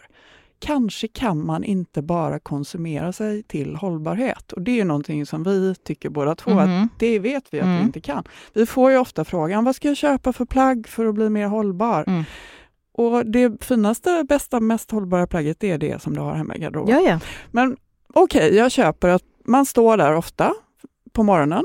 Kanske 0.59 1.07
kan 1.07 1.45
man 1.45 1.63
inte 1.63 2.01
bara 2.01 2.39
konsumera 2.39 3.13
sig 3.13 3.43
till 3.43 3.75
hållbarhet. 3.75 4.51
Och 4.51 4.61
det 4.61 4.79
är 4.79 4.85
någonting 4.85 5.25
som 5.25 5.43
vi 5.43 5.75
tycker 5.75 6.09
båda 6.09 6.35
två 6.35 6.51
Mhm. 6.51 6.59
att 6.83 6.99
det 6.99 7.19
vet 7.19 7.43
vi 7.53 7.59
att 7.59 7.65
Mm. 7.65 7.77
vi 7.77 7.83
inte 7.83 8.01
kan. 8.01 8.23
Vi 8.53 8.65
får 8.65 8.91
ju 8.91 8.97
ofta 8.97 9.25
frågan, 9.25 9.63
vad 9.65 9.75
ska 9.75 9.87
jag 9.87 9.97
köpa 9.97 10.33
för 10.33 10.45
plagg 10.45 10.87
för 10.87 11.05
att 11.05 11.15
bli 11.15 11.29
mer 11.29 11.47
hållbar? 11.47 12.03
Mm. 12.07 12.23
Och 12.95 13.25
det 13.25 13.63
finaste, 13.63 14.25
bästa, 14.29 14.59
mest 14.59 14.91
hållbara 14.91 15.27
plagget 15.27 15.59
det 15.59 15.71
är 15.71 15.77
det 15.77 16.01
som 16.01 16.13
du 16.13 16.19
har 16.21 16.33
hemma 16.35 16.55
i 16.55 16.59
garderoben. 16.59 16.95
Ja, 17.03 17.09
ja. 17.09 17.19
Men 17.51 17.77
okej, 18.13 18.55
jag 18.55 18.71
köper 18.71 19.07
att 19.09 19.23
man 19.45 19.65
står 19.65 19.97
där 19.97 20.13
ofta 20.15 20.53
på 21.13 21.23
morgonen, 21.23 21.63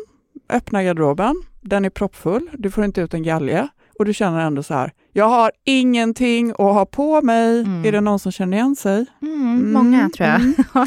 öppnar 0.50 0.82
garderoben, 0.82 1.42
den 1.60 1.84
är 1.84 1.90
proppfull, 1.90 2.50
du 2.52 2.70
får 2.70 2.84
inte 2.84 3.00
ut 3.00 3.14
en 3.14 3.22
galge 3.22 3.68
och 3.98 4.04
du 4.04 4.14
känner 4.14 4.40
ändå 4.40 4.62
så 4.62 4.74
här, 4.74 4.92
jag 5.12 5.28
har 5.28 5.52
ingenting 5.64 6.50
att 6.50 6.56
ha 6.58 6.86
på 6.86 7.22
mig. 7.22 7.60
Mm. 7.60 7.84
Är 7.84 7.92
det 7.92 8.00
någon 8.00 8.18
som 8.18 8.32
känner 8.32 8.56
igen 8.56 8.76
sig? 8.76 9.06
Mm, 9.22 9.72
många 9.72 10.10
tror 10.16 10.28
jag. 10.28 10.40
mm. 10.40 10.54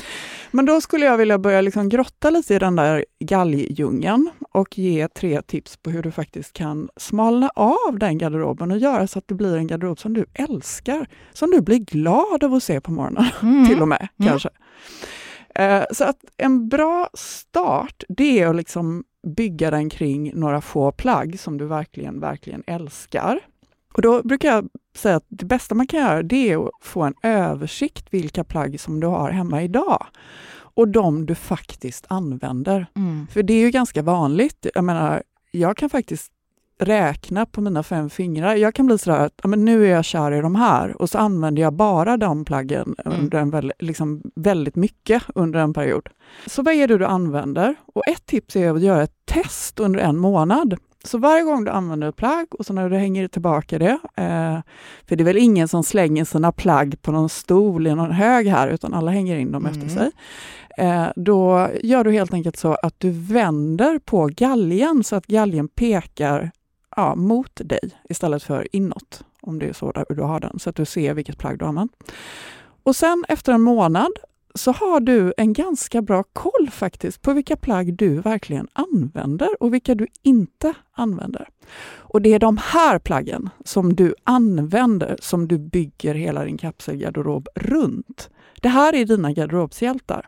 Men 0.52 0.66
då 0.66 0.81
skulle 0.81 1.06
jag 1.06 1.18
vilja 1.18 1.38
börja 1.40 1.62
liksom 1.62 1.90
grotta 1.90 2.30
lite 2.30 2.56
i 2.56 2.60
den 2.60 2.75
där 2.75 3.06
galgdjungeln 3.19 4.30
och 4.52 4.78
ge 4.78 5.08
tre 5.08 5.42
tips 5.42 5.78
på 5.78 5.90
hur 5.90 6.04
du 6.04 6.12
faktiskt 6.12 6.54
kan 6.54 6.90
smalna 6.98 7.50
av 7.56 8.00
den 8.00 8.18
garderoben 8.18 8.72
och 8.72 8.78
göra 8.78 9.08
så 9.08 9.19
att 9.19 9.28
det 9.28 9.36
blir 9.36 9.58
en 9.58 9.68
garderob 9.68 10.00
som 10.00 10.13
du 10.13 10.25
älskar, 10.34 11.08
som 11.34 11.52
du 11.52 11.62
blir 11.62 11.78
glad 11.80 12.44
av 12.44 12.54
att 12.54 12.63
se 12.63 12.81
på 12.81 12.92
morgonen 12.92 13.25
Mm. 13.42 13.68
till 13.68 13.81
och 13.81 13.88
med 13.88 14.08
Mm. 14.19 14.30
kanske. 14.31 14.50
Eh, 15.56 15.83
Så 15.92 16.03
att 16.03 16.25
en 16.38 16.69
bra 16.69 17.09
start, 17.13 18.03
det 18.09 18.39
är 18.39 18.48
att 18.48 18.56
liksom 18.56 19.03
bygga 19.27 19.71
den 19.71 19.89
kring 19.89 20.31
några 20.36 20.62
få 20.62 20.92
plagg 20.92 21.39
som 21.39 21.57
du 21.57 21.65
verkligen, 21.65 22.19
verkligen 22.19 22.63
älskar. 22.68 23.39
Och 23.94 24.01
då 24.01 24.24
brukar 24.24 24.50
jag 24.50 24.69
säga 24.95 25.15
att 25.15 25.25
det 25.27 25.45
bästa 25.45 25.75
man 25.75 25.88
kan 25.88 26.00
göra, 26.00 26.24
det 26.24 26.51
är 26.51 26.65
att 26.68 26.71
få 26.81 27.01
en 27.01 27.13
översikt 27.24 28.06
vilka 28.09 28.44
plagg 28.44 28.80
som 28.80 29.00
du 29.00 29.07
har 29.07 29.31
hemma 29.31 29.63
idag. 29.63 30.06
Och 30.74 30.88
de 30.88 31.25
du 31.25 31.36
faktiskt 31.36 32.06
använder. 32.09 32.86
Mm. 32.95 33.27
För 33.27 33.44
det 33.44 33.53
är 33.53 33.59
ju 33.59 33.71
ganska 33.71 34.01
vanligt. 34.01 34.68
Jag 34.74 34.83
menar, 34.83 35.24
jag 35.51 35.77
kan 35.77 35.89
faktiskt 35.89 36.31
räkna 36.81 37.45
på 37.45 37.62
mina 37.62 37.83
fem 37.83 38.10
fingrar. 38.10 38.56
Jag 38.56 38.74
kan 38.75 38.86
bli 38.86 38.98
sådär 38.98 39.19
att 39.19 39.33
ja, 39.44 39.48
men 39.50 39.66
nu 39.66 39.86
är 39.86 39.89
jag 39.92 40.06
kär 40.06 40.31
i 40.31 40.42
de 40.42 40.56
här 40.56 41.01
och 41.01 41.10
så 41.10 41.18
använder 41.18 41.62
jag 41.62 41.74
bara 41.74 42.18
de 42.18 42.45
plaggen 42.45 42.95
Mm. 43.06 43.19
under 43.19 43.38
en 43.39 43.50
väl, 43.50 43.74
liksom 43.80 44.22
väldigt 44.36 44.75
mycket 44.75 45.24
under 45.36 45.60
en 45.60 45.74
period. 45.74 46.10
Så 46.48 46.62
vad 46.63 46.74
är 46.74 46.88
det 46.88 46.98
du 46.98 47.05
använder? 47.05 47.75
Och 47.94 48.08
ett 48.08 48.25
tips 48.25 48.55
är 48.55 48.72
att 48.75 48.82
göra 48.82 49.03
ett 49.03 49.15
test 49.25 49.79
under 49.79 50.00
en 50.00 50.17
månad. 50.17 50.77
Så 51.03 51.17
varje 51.17 51.44
gång 51.44 51.63
du 51.63 51.72
använder 51.72 52.10
ett 52.10 52.15
plagg 52.15 52.48
och 52.51 52.65
så 52.65 52.74
när 52.74 52.89
du 52.89 52.98
hänger 52.98 53.27
tillbaka 53.27 53.79
det, 53.79 54.00
eh, 54.15 54.60
för 55.08 55.15
det 55.15 55.24
är 55.24 55.25
väl 55.25 55.38
ingen 55.38 55.67
som 55.67 55.84
slänger 55.84 56.25
sina 56.25 56.51
plagg 56.51 57.01
på 57.01 57.12
någon 57.12 57.29
stol 57.29 57.88
i 57.88 57.96
någon 57.96 58.12
hög 58.12 58.48
här, 58.48 58.67
utan 58.67 58.94
alla 58.94 59.12
hänger 59.12 59.36
in 59.38 59.51
dem 59.51 59.65
efter 59.65 59.82
Mm. 59.82 59.89
sig. 59.96 60.12
Eh, 60.77 61.05
då 61.15 61.70
gör 61.84 62.03
du 62.03 62.12
helt 62.12 62.34
enkelt 62.34 62.58
så 62.58 62.74
att 62.74 62.96
du 62.98 63.10
vänder 63.12 64.00
på 64.00 64.29
galgen 64.38 65.03
så 65.03 65.15
att 65.15 65.27
galgen 65.27 65.67
pekar 65.67 66.51
ja, 66.95 67.15
mot 67.15 67.51
dig 67.55 67.89
istället 68.10 68.43
för 68.43 68.67
inåt, 68.75 69.24
om 69.41 69.60
det 69.60 69.65
är 69.65 69.74
så 69.74 69.91
där 69.91 70.05
du 70.10 70.21
har 70.21 70.39
den, 70.39 70.60
så 70.60 70.69
att 70.69 70.75
du 70.75 70.86
ser 70.86 71.13
vilket 71.13 71.38
plagg 71.38 71.60
du 71.60 71.65
har 71.65 71.69
använt. 71.69 71.91
Och 72.83 72.95
sen 72.95 73.25
efter 73.27 73.53
en 73.53 73.62
månad 73.62 74.12
så 74.55 74.71
har 74.71 75.00
du 75.00 75.33
en 75.38 75.53
ganska 75.53 76.01
bra 76.01 76.24
koll 76.33 76.69
faktiskt 76.71 77.21
på 77.21 77.33
vilka 77.33 77.57
plagg 77.57 77.93
du 77.93 78.21
verkligen 78.21 78.67
använder 78.74 79.63
och 79.63 79.74
vilka 79.74 79.95
du 79.95 80.07
inte 80.24 80.74
använder. 80.91 81.48
Och 81.98 82.21
det 82.21 82.33
är 82.33 82.39
de 82.39 82.57
här 82.57 83.00
plaggen 83.00 83.50
som 83.65 83.95
du 83.95 84.15
använder 84.24 85.17
som 85.21 85.48
du 85.48 85.57
bygger 85.57 86.15
hela 86.15 86.43
din 86.43 86.57
kapselgarderob 86.57 87.48
runt. 87.55 88.29
Det 88.62 88.69
här 88.69 88.95
är 88.95 89.05
dina 89.05 89.31
garderobshjältar. 89.31 90.27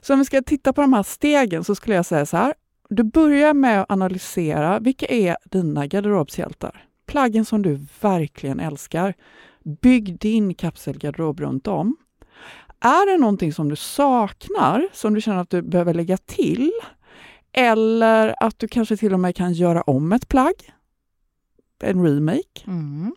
Så 0.00 0.12
om 0.12 0.18
vi 0.18 0.24
ska 0.24 0.42
titta 0.42 0.72
på 0.72 0.80
de 0.80 0.92
här 0.92 1.02
stegen 1.02 1.64
så 1.64 1.74
skulle 1.74 1.96
jag 1.96 2.06
säga 2.06 2.26
så 2.26 2.36
här. 2.36 2.54
Du 2.88 3.02
börjar 3.02 3.54
med 3.54 3.82
att 3.82 3.90
analysera 3.90 4.78
vilka 4.78 5.06
är 5.06 5.36
dina 5.44 5.86
garderobshjältar? 5.86 6.84
Plaggen 7.06 7.44
som 7.44 7.62
du 7.62 7.80
verkligen 8.00 8.60
älskar. 8.60 9.14
Bygg 9.82 10.18
din 10.18 10.54
kapselgarderob 10.54 11.40
runt 11.40 11.66
om. 11.66 11.96
Är 12.80 13.12
det 13.12 13.18
någonting 13.18 13.52
som 13.52 13.68
du 13.68 13.76
saknar, 13.76 14.88
som 14.92 15.14
du 15.14 15.20
känner 15.20 15.38
att 15.38 15.50
du 15.50 15.62
behöver 15.62 15.94
lägga 15.94 16.16
till? 16.16 16.72
Eller 17.52 18.34
att 18.40 18.58
du 18.58 18.68
kanske 18.68 18.96
till 18.96 19.14
och 19.14 19.20
med 19.20 19.36
kan 19.36 19.52
göra 19.52 19.82
om 19.82 20.12
ett 20.12 20.28
plagg? 20.28 20.54
En 21.82 22.04
remake? 22.04 22.64
Mm. 22.66 23.14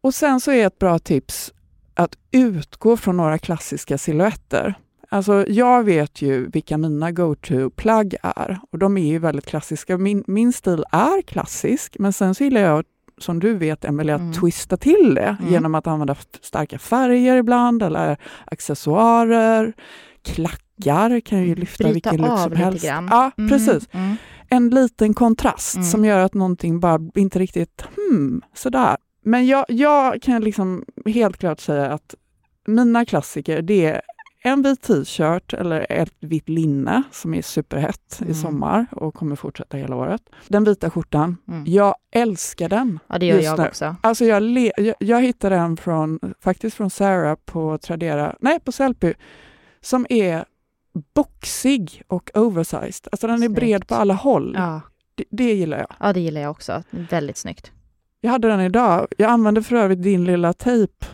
Och 0.00 0.14
sen 0.14 0.40
så 0.40 0.50
är 0.50 0.66
ett 0.66 0.78
bra 0.78 0.98
tips 0.98 1.52
att 1.94 2.18
utgå 2.30 2.96
från 2.96 3.16
några 3.16 3.38
klassiska 3.38 3.98
silhuetter. 3.98 4.74
Alltså 5.12 5.44
jag 5.48 5.84
vet 5.84 6.22
ju 6.22 6.46
vilka 6.50 6.78
mina 6.78 7.10
go-to-plagg 7.12 8.14
är 8.22 8.58
och 8.70 8.78
de 8.78 8.96
är 8.96 9.06
ju 9.06 9.18
väldigt 9.18 9.46
klassiska. 9.46 9.98
Min, 9.98 10.24
min 10.26 10.52
stil 10.52 10.84
är 10.92 11.22
klassisk, 11.22 11.96
men 11.98 12.12
sen 12.12 12.34
så 12.34 12.44
gillar 12.44 12.60
jag 12.60 12.84
som 13.18 13.40
du 13.40 13.54
vet 13.54 13.84
Emelie, 13.84 14.14
att 14.14 14.20
Mm. 14.20 14.32
twista 14.32 14.76
till 14.76 15.14
det 15.14 15.36
Mm. 15.40 15.52
genom 15.52 15.74
att 15.74 15.86
använda 15.86 16.16
starka 16.40 16.78
färger 16.78 17.36
ibland 17.36 17.82
eller 17.82 18.16
accessoarer. 18.44 19.72
Klackar 20.24 21.20
kan 21.20 21.42
ju 21.42 21.54
lyfta 21.54 21.84
Bryta 21.84 22.10
vilken 22.10 22.28
look 22.28 22.38
som 22.40 22.52
helst. 22.56 22.84
grann. 22.84 23.08
Ja, 23.10 23.30
Mm, 23.38 23.50
precis. 23.50 23.88
Mm. 23.92 24.16
En 24.48 24.68
liten 24.70 25.14
kontrast 25.14 25.74
Mm. 25.74 25.84
som 25.86 26.04
gör 26.04 26.18
att 26.18 26.34
någonting 26.34 26.80
bara 26.80 26.98
inte 27.14 27.38
riktigt, 27.38 27.84
hmm, 27.96 28.42
sådär. 28.54 28.96
Men 29.24 29.46
jag, 29.46 29.64
jag 29.68 30.22
kan 30.22 30.42
liksom 30.42 30.84
helt 31.06 31.36
klart 31.36 31.60
säga 31.60 31.86
att 31.92 32.14
mina 32.66 33.04
klassiker, 33.04 33.62
det 33.62 33.84
är 33.86 34.00
en 34.44 34.62
vit 34.62 34.82
t-shirt 34.82 35.52
eller 35.54 35.86
ett 35.92 36.12
vitt 36.20 36.48
linne 36.48 37.02
som 37.10 37.34
är 37.34 37.42
superhett 37.42 38.18
Mm. 38.20 38.30
i 38.32 38.34
sommar 38.34 38.86
och 38.90 39.14
kommer 39.14 39.36
fortsätta 39.36 39.76
hela 39.76 39.96
året. 39.96 40.22
Den 40.48 40.64
vita 40.64 40.90
skjortan, 40.90 41.36
Mm. 41.48 41.64
jag 41.66 41.94
älskar 42.14 42.68
den. 42.68 42.98
Ja, 43.06 43.18
det 43.18 43.26
gör 43.26 43.40
jag 43.40 43.58
nu. 43.58 43.66
också. 43.66 43.96
Alltså 44.00 44.24
jag, 44.24 44.42
le, 44.42 44.72
jag, 44.76 44.94
jag 44.98 45.22
hittade 45.22 45.56
den 45.56 45.76
från, 45.76 46.18
faktiskt 46.40 46.76
från 46.76 46.90
Sarah 46.90 47.34
på 47.44 47.78
Tradera, 47.78 48.36
nej 48.40 48.60
på 48.60 48.72
Sellpy, 48.72 49.14
som 49.80 50.06
är 50.08 50.44
boxig 51.14 52.02
och 52.08 52.30
oversized. 52.34 53.08
Alltså 53.12 53.26
den 53.26 53.34
är 53.36 53.38
Snyggt. 53.46 53.54
bred 53.54 53.86
på 53.86 53.94
alla 53.94 54.14
håll. 54.14 54.54
Ja. 54.58 54.80
Det, 55.14 55.24
det 55.30 55.52
gillar 55.54 55.78
jag. 55.78 55.86
ja, 56.00 56.12
det 56.12 56.20
gillar 56.20 56.40
jag 56.40 56.50
också. 56.50 56.82
Väldigt 56.90 57.36
snyggt. 57.36 57.72
Jag 58.20 58.30
hade 58.30 58.48
den 58.48 58.60
idag. 58.60 59.06
Jag 59.18 59.30
använde 59.30 59.62
för 59.62 59.76
övrigt 59.76 60.02
din 60.02 60.24
lilla 60.24 60.52
tejp. 60.52 61.06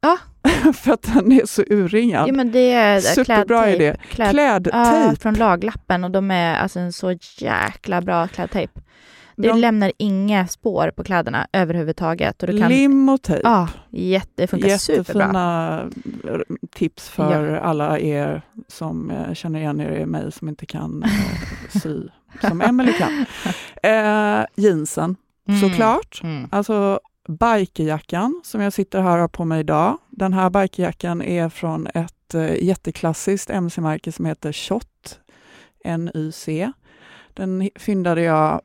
Ja. 0.00 0.18
för 0.74 0.92
att 0.92 1.02
den 1.14 1.32
är 1.32 1.46
så 1.46 1.62
urringad. 1.70 2.28
Ja, 2.28 2.32
men 2.32 2.52
det 2.52 2.72
är 2.72 3.00
Superbra 3.00 3.44
klädtejp. 3.62 3.84
idé. 3.84 3.96
Kläd, 4.10 4.30
Klädtejp. 4.30 4.76
ja, 4.78 5.14
från 5.20 5.34
laglappen 5.34 6.04
och 6.04 6.10
de 6.10 6.30
är 6.30 6.54
alltså 6.54 6.78
en 6.80 6.92
så 6.92 7.12
jäkla 7.38 8.00
bra 8.00 8.28
klädtejp. 8.28 8.72
Det 9.38 9.48
De- 9.48 9.58
lämnar 9.60 9.92
inga 9.98 10.46
spår 10.46 10.92
på 10.96 11.04
kläderna 11.04 11.46
överhuvudtaget. 11.52 12.42
Och 12.42 12.48
du 12.52 12.58
kan, 12.60 12.68
Lim 12.70 13.08
och 13.08 13.22
tejp. 13.22 13.40
Ja, 13.44 13.68
jätte, 13.90 14.30
det 14.34 14.46
funkar 14.46 14.68
superbra. 14.68 14.96
Jättefina 15.22 15.80
r- 16.24 16.44
tips 16.74 17.08
för 17.08 17.56
alla 17.56 17.98
er 17.98 18.42
som 18.68 19.10
eh, 19.10 19.34
känner 19.34 19.60
igen 19.60 19.80
er 19.80 19.90
i 19.90 20.06
mig 20.06 20.32
som 20.32 20.48
inte 20.48 20.66
kan 20.66 21.02
eh, 21.02 21.80
sy 21.80 22.08
som 22.40 22.60
Emelie 22.60 22.92
kan. 22.92 23.24
Eh, 23.82 24.44
jeansen, 24.56 25.16
Mm. 25.48 25.60
såklart. 25.60 26.20
Mm. 26.22 26.48
Alltså 26.52 27.00
bikerjackan 27.28 28.40
som 28.44 28.60
jag 28.60 28.72
sitter 28.72 29.00
här 29.02 29.14
och 29.14 29.20
har 29.20 29.28
på 29.28 29.44
mig 29.44 29.60
idag. 29.60 29.98
Den 30.10 30.32
här 30.32 30.50
bikerjackan 30.50 31.22
är 31.22 31.48
från 31.48 31.86
ett 31.86 32.34
eh, 32.34 32.64
jätteklassiskt 32.64 33.50
mc-märke 33.50 34.12
som 34.12 34.24
heter 34.24 34.52
Shot, 34.52 35.20
NYC. 35.84 36.48
Den 37.34 37.70
fyndade 37.76 38.22
jag 38.22 38.60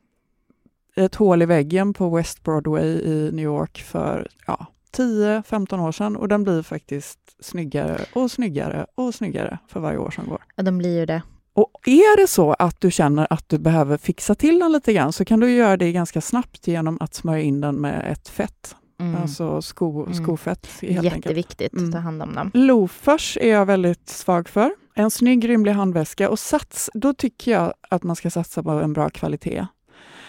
i 0.96 1.02
ett 1.02 1.16
hål 1.16 1.42
i 1.42 1.46
väggen 1.46 1.94
på 1.94 2.10
West 2.10 2.44
Broadway 2.44 2.88
i 2.88 3.30
New 3.34 3.46
York 3.46 3.78
för 3.82 4.28
ja, 4.48 4.66
10-15 4.98 5.88
år 5.88 5.92
sedan 5.92 6.16
och 6.16 6.28
den 6.28 6.44
blir 6.44 6.64
faktiskt 6.64 7.20
snyggare 7.40 8.06
och 8.14 8.32
snyggare 8.32 8.86
och 8.96 9.16
snyggare 9.16 9.60
för 9.68 9.80
varje 9.80 9.98
år 9.98 10.12
som 10.12 10.28
går. 10.28 10.44
Ja, 10.56 10.64
de 10.64 10.78
blir 10.78 11.00
ju 11.00 11.06
det. 11.06 11.22
Och 11.54 11.88
är 11.88 12.18
det 12.22 12.28
så 12.28 12.54
att 12.54 12.82
du 12.82 12.92
känner 12.92 13.28
att 13.30 13.50
du 13.50 13.58
behöver 13.58 13.98
fixa 13.98 14.36
till 14.36 14.60
den 14.60 14.72
lite 14.72 14.94
grann 14.94 15.14
så 15.14 15.26
kan 15.26 15.40
du 15.40 15.52
göra 15.52 15.78
det 15.78 15.92
ganska 15.92 16.22
snabbt 16.22 16.68
genom 16.68 16.98
att 17.02 17.14
smörja 17.14 17.42
in 17.44 17.62
den 17.62 17.76
med 17.76 18.12
ett 18.12 18.30
fett, 18.30 18.76
Mm. 19.00 19.22
alltså 19.22 19.62
sko, 19.62 20.02
Mm. 20.04 20.14
skofett. 20.14 20.68
Helt 20.82 20.98
enkelt. 20.98 21.16
Jätteviktigt 21.16 21.74
Mm. 21.74 21.86
att 21.86 21.92
ta 21.92 21.98
hand 22.00 22.22
om 22.24 22.36
dem. 22.36 22.52
Loafers 22.54 23.38
är 23.42 23.50
jag 23.50 23.66
väldigt 23.66 24.10
svag 24.10 24.50
för. 24.50 24.72
En 24.96 25.12
snygg 25.12 25.50
rymlig 25.50 25.72
handväska 25.72 26.30
och 26.30 26.40
sats, 26.40 26.90
då 26.94 27.14
tycker 27.14 27.52
jag 27.52 27.74
att 27.90 28.04
man 28.04 28.16
ska 28.16 28.30
satsa 28.30 28.64
på 28.64 28.70
en 28.72 28.94
bra 28.94 29.10
kvalitet. 29.10 29.66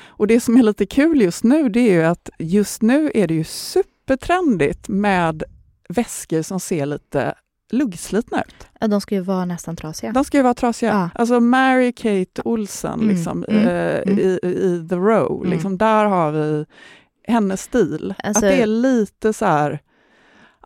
Och 0.05 0.27
det 0.27 0.41
som 0.41 0.57
är 0.57 0.63
lite 0.63 0.87
kul 0.87 1.23
just 1.23 1.45
nu, 1.45 1.69
det 1.69 1.81
är 1.81 1.93
ju 1.93 2.03
att 2.05 2.31
just 2.39 2.83
nu 2.83 3.11
är 3.15 3.27
det 3.29 3.35
ju 3.35 3.45
supertrendigt 3.45 4.89
med 4.89 5.43
väskor 5.89 6.43
som 6.43 6.61
ser 6.61 6.87
lite 6.87 7.35
luggslitna 7.73 8.43
ut. 8.43 8.67
Ja, 8.81 8.89
de 8.89 9.01
ska 9.01 9.15
ju 9.15 9.21
vara 9.21 9.45
nästan 9.45 9.77
trasiga. 9.77 10.13
De 10.13 10.25
ska 10.25 10.37
ju 10.37 10.43
vara 10.43 10.55
trasiga. 10.55 10.91
Ja. 10.91 11.11
Alltså 11.15 11.41
Mary 11.41 11.93
Kate 11.93 12.43
Olsen 12.45 12.93
Mm, 13.01 13.09
liksom, 13.09 13.45
mm, 13.49 13.69
eh, 13.69 14.03
mm. 14.07 14.19
I, 14.19 14.39
i 14.43 14.87
The 14.89 14.95
Row, 14.97 15.41
Mm. 15.41 15.51
liksom, 15.53 15.79
där 15.79 16.05
har 16.05 16.33
vi 16.33 16.67
hennes 17.29 17.63
stil. 17.63 18.15
Alltså- 18.25 18.47
att 18.47 18.53
det 18.53 18.63
är 18.63 18.67
lite 18.67 19.33
så 19.33 19.45
här, 19.45 19.79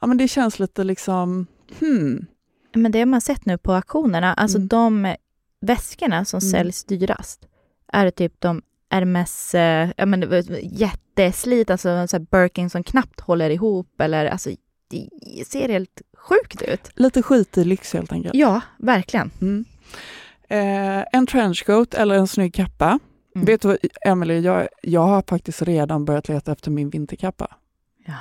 ja 0.00 0.06
men 0.06 0.16
det 0.16 0.28
känns 0.28 0.58
lite 0.58 0.84
liksom, 0.84 1.46
hmm, 1.80 2.26
Men 2.74 2.92
det 2.92 2.98
har 2.98 3.06
man 3.06 3.20
sett 3.20 3.46
nu 3.46 3.58
på 3.58 3.72
auktionerna. 3.72 4.34
Alltså 4.34 4.58
Mm. 4.58 4.68
de 4.68 5.14
väskorna 5.60 6.24
som 6.24 6.40
säljs 6.40 6.84
dyrast 6.84 7.48
är 7.92 8.10
typ 8.10 8.40
de 8.40 8.62
Hermes, 8.90 9.54
eh, 9.54 9.90
ja 9.96 10.06
men 10.06 10.28
var 10.28 10.44
jätteslit, 10.62 11.70
alltså 11.70 12.06
så 12.08 12.16
här 12.16 12.26
Birkin 12.30 12.70
som 12.70 12.82
knappt 12.82 13.20
håller 13.20 13.50
ihop 13.50 14.00
eller 14.00 14.26
alltså 14.26 14.50
det 14.88 15.46
ser 15.46 15.68
helt 15.68 16.02
sjukt 16.16 16.62
ut. 16.62 16.90
lite 16.94 17.22
skit 17.22 17.58
i 17.58 17.64
lyx 17.64 17.92
helt 17.92 18.12
enkelt. 18.12 18.34
Ja, 18.34 18.60
verkligen. 18.78 19.30
Mm. 19.40 19.64
Eh, 20.48 21.04
en 21.12 21.26
trenchcoat 21.26 21.94
eller 21.94 22.14
en 22.14 22.26
snygg 22.26 22.54
kappa. 22.54 22.98
Mm. 23.34 23.46
Vet 23.46 23.62
du 23.62 23.68
vad, 23.68 23.78
Emelie, 24.06 24.38
jag, 24.40 24.68
jag 24.82 25.00
har 25.00 25.24
faktiskt 25.28 25.62
redan 25.62 26.04
börjat 26.04 26.28
leta 26.28 26.52
efter 26.52 26.70
min 26.70 26.90
vinterkappa. 26.90 27.56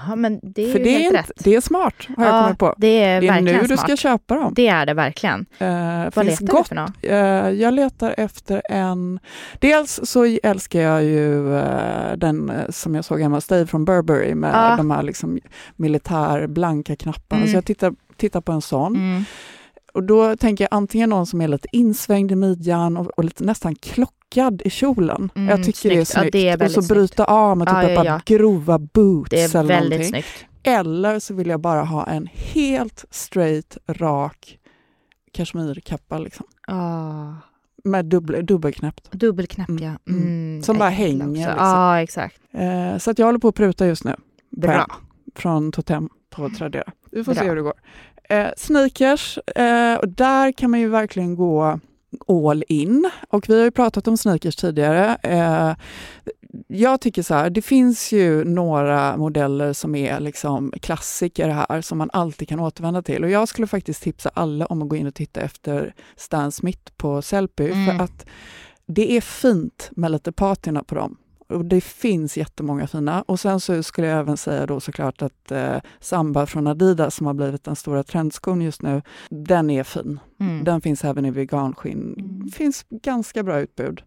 Ja, 0.07 0.15
men 0.15 0.39
det 0.43 0.61
är 0.67 0.71
För 0.71 0.79
ju 0.79 0.83
det 0.85 0.89
är, 0.95 0.99
helt 0.99 1.05
inte, 1.15 1.19
rätt. 1.19 1.31
det 1.43 1.55
är 1.55 1.61
smart, 1.61 1.93
har 2.17 2.25
jag 2.25 2.35
ja, 2.35 2.43
kommit 2.43 2.59
på. 2.59 2.73
det 2.77 3.03
är 3.03 3.21
Det 3.21 3.27
är 3.27 3.41
nu 3.41 3.59
du 3.61 3.67
smart. 3.67 3.79
ska 3.79 3.95
köpa 3.95 4.35
dem. 4.35 4.53
Det 4.55 4.67
är 4.67 4.85
det 4.85 4.93
verkligen. 4.93 5.45
Eh, 5.57 6.03
Vad 6.15 6.25
letar 6.25 6.45
gott 6.47 6.63
du 6.65 6.67
för 6.67 6.75
något? 6.75 6.91
Eh, 7.01 7.15
jag 7.61 7.73
letar 7.73 8.15
efter 8.17 8.61
en... 8.69 9.19
Dels 9.59 9.99
så 10.03 10.37
älskar 10.43 10.81
jag 10.81 11.03
ju 11.03 11.57
eh, 11.57 12.13
den 12.17 12.51
som 12.69 12.95
jag 12.95 13.05
såg 13.05 13.21
hemma 13.21 13.35
hos 13.37 13.47
dig 13.47 13.67
från 13.67 13.85
Burberry 13.85 14.35
med 14.35 14.77
de 14.77 14.91
här 14.91 15.03
liksom 15.03 15.39
militärblanka 15.75 16.95
knapparna. 16.95 17.41
Mm. 17.41 17.51
Så 17.51 17.57
jag 17.57 17.65
tittar, 17.65 17.93
tittar 18.17 18.41
på 18.41 18.51
en 18.51 18.61
sån. 18.61 18.95
Mm. 18.95 19.23
Och 19.95 20.03
då 20.03 20.35
tänker 20.35 20.63
jag 20.63 20.69
antingen 20.71 21.09
någon 21.09 21.25
som 21.25 21.41
är 21.41 21.47
lite 21.47 21.67
insvängd 21.71 22.31
i 22.31 22.35
midjan 22.35 22.97
och, 22.97 23.07
och 23.07 23.23
lite 23.23 23.43
nästan 23.43 23.75
klockad 23.75 24.61
i 24.65 24.69
kjolen. 24.69 25.29
Mm, 25.35 25.49
jag 25.49 25.63
tycker 25.63 25.89
det 25.89 25.95
är 25.97 26.05
snyggt. 26.05 26.15
Ja, 26.15 26.21
snyggt. 26.21 26.31
det 26.33 26.49
är 26.49 26.63
och 26.65 26.71
så 26.71 26.81
snyggt. 26.81 26.89
bryta 26.99 27.25
av 27.25 27.57
med 27.57 27.67
typ 27.67 27.75
Ja, 27.75 27.89
ja, 27.91 28.05
ja. 28.05 28.21
grova 28.25 28.79
boots 28.79 29.29
Det 29.29 29.41
är 29.41 29.55
eller 29.59 29.63
väldigt 29.67 29.89
någonting. 29.99 30.09
snyggt. 30.23 30.45
Eller 30.63 31.19
så 31.19 31.33
vill 31.33 31.47
jag 31.47 31.59
bara 31.59 31.83
ha 31.83 32.05
en 32.07 32.27
helt 32.31 33.05
straight, 33.09 33.77
rak 33.87 34.57
kashmirkappa 35.31 36.17
liksom. 36.17 36.45
Ah, 36.67 37.33
Med 37.83 38.05
dubbel, 38.05 38.45
dubbelknäppt. 38.45 39.11
dubbelknapp, 39.11 39.69
Mm, 39.69 39.83
ja. 39.83 40.11
mm. 40.11 40.23
Mm, 40.23 40.63
Som 40.63 40.77
bara 40.77 40.89
hänger, 40.89 41.27
liksom. 41.27 41.53
Ja, 41.57 42.01
exakt. 42.01 42.39
Eh, 42.51 42.97
så 42.97 43.11
att 43.11 43.19
jag 43.19 43.25
håller 43.25 43.39
på 43.39 43.47
att 43.47 43.55
pruta 43.55 43.87
just 43.87 44.03
nu. 44.03 44.15
Bra. 44.51 44.85
Från 45.35 45.71
Totem 45.71 46.09
på 46.29 46.49
Tradera. 46.49 46.91
Vi 47.11 47.23
får 47.23 47.33
Bra. 47.33 47.41
se 47.43 47.49
hur 47.49 47.55
det 47.55 47.61
går. 47.61 47.73
Eh, 48.29 48.47
sneakers, 48.57 49.37
eh, 49.55 49.95
och 49.95 50.09
där 50.09 50.51
kan 50.51 50.71
man 50.71 50.79
ju 50.79 50.87
verkligen 50.89 51.35
gå 51.35 51.79
all 52.27 52.63
in. 52.67 53.09
Och 53.29 53.49
vi 53.49 53.57
har 53.57 53.63
ju 53.63 53.71
pratat 53.71 54.07
om 54.07 54.17
sneakers 54.17 54.55
tidigare. 54.55 55.15
Eh, 55.23 55.75
jag 56.67 57.01
tycker 57.01 57.23
så 57.23 57.33
här, 57.33 57.49
det 57.49 57.61
finns 57.61 58.11
ju 58.11 58.43
några 58.43 59.17
modeller 59.17 59.73
som 59.73 59.95
är 59.95 60.19
liksom 60.19 60.73
klassiker 60.81 61.49
här 61.49 61.81
som 61.81 61.97
man 61.97 62.09
alltid 62.13 62.49
kan 62.49 62.59
återvända 62.59 63.01
till. 63.01 63.23
Och 63.23 63.29
jag 63.29 63.47
skulle 63.47 63.67
faktiskt 63.67 64.03
tipsa 64.03 64.31
alla 64.33 64.65
om 64.65 64.81
att 64.81 64.89
gå 64.89 64.95
in 64.95 65.07
och 65.07 65.15
titta 65.15 65.41
efter 65.41 65.93
Stan 66.15 66.51
Smith 66.51 66.91
på 66.97 67.21
Sellpy 67.21 67.71
Mm. 67.71 67.85
för 67.97 68.03
att 68.03 68.25
det 68.87 69.17
är 69.17 69.21
fint 69.21 69.89
med 69.91 70.11
lite 70.11 70.31
patina 70.31 70.83
på 70.83 70.95
dem. 70.95 71.17
Och 71.47 71.65
det 71.65 71.81
finns 71.81 72.37
jättemånga 72.37 72.87
fina. 72.87 73.21
Och 73.21 73.39
sen 73.39 73.59
så 73.59 73.83
skulle 73.83 74.07
jag 74.07 74.19
även 74.19 74.37
säga 74.37 74.65
då 74.65 74.79
såklart 74.79 75.21
att 75.21 75.51
eh, 75.51 75.77
Samba 75.99 76.45
från 76.45 76.67
Adidas 76.67 77.15
som 77.15 77.27
har 77.27 77.33
blivit 77.33 77.63
den 77.63 77.75
stora 77.75 78.03
trendskon 78.03 78.61
just 78.61 78.81
nu, 78.81 79.01
den 79.29 79.69
är 79.69 79.83
fin. 79.83 80.19
Mm. 80.39 80.63
Den 80.63 80.81
finns 80.81 81.05
även 81.05 81.25
i 81.25 81.31
veganskinn. 81.31 82.15
Mm. 82.19 82.49
finns 82.49 82.85
ganska 82.89 83.43
bra 83.43 83.59
utbud. 83.59 84.03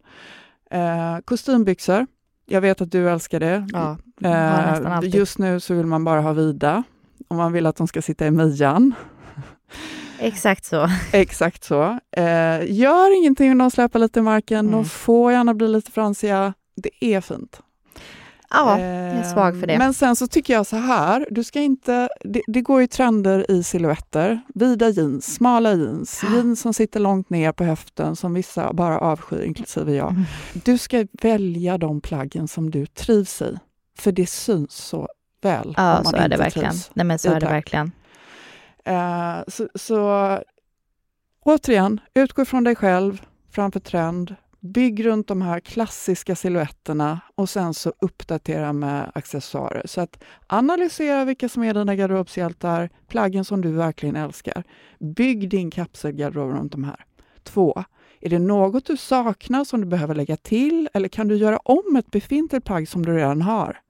Eh, 0.71 1.19
kostymbyxor. 1.25 2.07
Jag 2.47 2.61
vet 2.61 2.81
att 2.81 2.93
du 2.93 3.11
älskar 3.11 3.41
det. 3.41 3.69
Ja, 3.73 3.97
Eh, 4.21 5.01
just 5.03 5.39
nu 5.39 5.61
så 5.61 5.75
vill 5.75 5.87
man 5.87 6.05
bara 6.05 6.21
ha 6.21 6.33
vida. 6.33 6.83
Om 7.29 7.37
man 7.37 7.53
vill 7.53 7.67
att 7.67 7.77
de 7.77 7.89
ska 7.89 8.03
sitta 8.03 8.27
i 8.27 8.31
midjan. 8.31 8.95
Exakt 10.19 10.65
så. 10.65 10.89
Exakt 11.13 11.65
så. 11.65 11.99
Eh, 12.17 12.73
gör 12.73 13.19
ingenting 13.19 13.53
om 13.53 13.59
de 13.59 13.71
släpar 13.71 13.99
lite 13.99 14.19
i 14.19 14.23
marken. 14.23 14.59
Mm. 14.59 14.73
De 14.73 14.85
får 14.85 15.33
gärna 15.33 15.55
bli 15.55 15.69
lite 15.69 15.91
fransiga. 15.91 16.55
Det 16.83 17.05
är 17.05 17.21
fint. 17.21 17.61
Ja, 18.51 18.81
jag 18.81 18.89
är 18.89 19.23
svag 19.23 19.61
för 19.61 19.67
det. 19.67 19.79
Men 19.79 19.95
sen 19.95 20.17
så 20.17 20.27
tycker 20.27 20.53
jag 20.53 20.67
så 20.67 20.77
här, 20.77 21.27
du 21.31 21.45
ska 21.45 21.61
inte, 21.61 22.09
det, 22.21 22.43
det 22.47 22.61
går 22.61 22.81
ju 22.81 22.87
trender 22.87 23.51
i 23.51 23.63
silhuetter. 23.63 24.41
Vida 24.55 24.89
jeans, 24.89 25.35
smala 25.35 25.75
jeans, 25.75 26.23
jeans 26.33 26.61
som 26.61 26.75
sitter 26.75 27.01
långt 27.01 27.31
ner 27.31 27.53
på 27.53 27.65
höften 27.65 28.17
som 28.17 28.35
vissa 28.35 28.73
bara 28.73 28.99
avskyr, 28.99 29.43
inklusive 29.43 29.95
jag. 29.95 30.15
Du 30.53 30.79
ska 30.79 31.07
välja 31.23 31.79
de 31.79 32.01
plaggen 32.01 32.49
som 32.49 32.71
du 32.71 32.87
trivs 32.87 33.43
i, 33.43 33.59
för 33.99 34.13
det 34.13 34.27
syns 34.27 34.73
så 34.73 35.09
väl 35.43 35.75
Ja, 35.77 36.05
så 36.05 36.17
är 36.17 36.29
det 36.29 36.37
verkligen. 36.37 36.75
Nej, 36.95 37.07
men 37.07 37.19
så 37.19 37.31
är 37.31 37.41
det 37.41 37.47
verkligen. 37.47 37.93
Eh, 38.85 39.37
så, 39.49 39.69
så 39.75 40.39
återigen, 41.45 42.01
utgå 42.15 42.45
från 42.45 42.65
dig 42.65 42.77
själv 42.77 43.23
framför 43.51 43.81
trend. 43.81 44.37
Bygg 44.61 45.07
runt 45.07 45.29
de 45.29 45.43
här 45.43 45.61
klassiska 45.61 46.37
siluetterna 46.37 47.21
och 47.35 47.49
sen 47.49 47.75
så 47.75 47.93
uppdatera 48.01 48.73
med 48.73 49.11
accessoarer. 49.15 49.83
Så 49.85 50.01
att 50.01 50.25
analysera 50.47 51.25
vilka 51.25 51.49
som 51.49 51.63
är 51.63 51.75
dina 51.75 51.95
garderobshjältar, 51.95 52.91
plaggen 53.09 53.45
som 53.45 53.61
du 53.61 53.73
verkligen 53.73 54.17
älskar. 54.17 54.65
Bygg 54.99 55.51
din 55.51 55.71
kapselgarderob 55.71 56.51
runt 56.51 56.73
de 56.73 56.85
här. 56.85 57.05
Två, 57.43 57.85
är 58.21 58.29
det 58.31 58.39
något 58.39 58.87
du 58.87 58.97
saknar 58.97 59.65
som 59.65 59.81
du 59.81 59.87
behöver 59.87 60.15
lägga 60.15 60.37
till 60.37 60.89
eller 60.95 61.09
kan 61.09 61.29
du 61.29 61.37
göra 61.37 61.59
om 61.59 61.97
ett 61.97 62.11
befintligt 62.11 62.67
plagg 62.67 62.89
som 62.89 63.07
du 63.07 63.17
redan 63.17 63.43
har? 63.43 63.81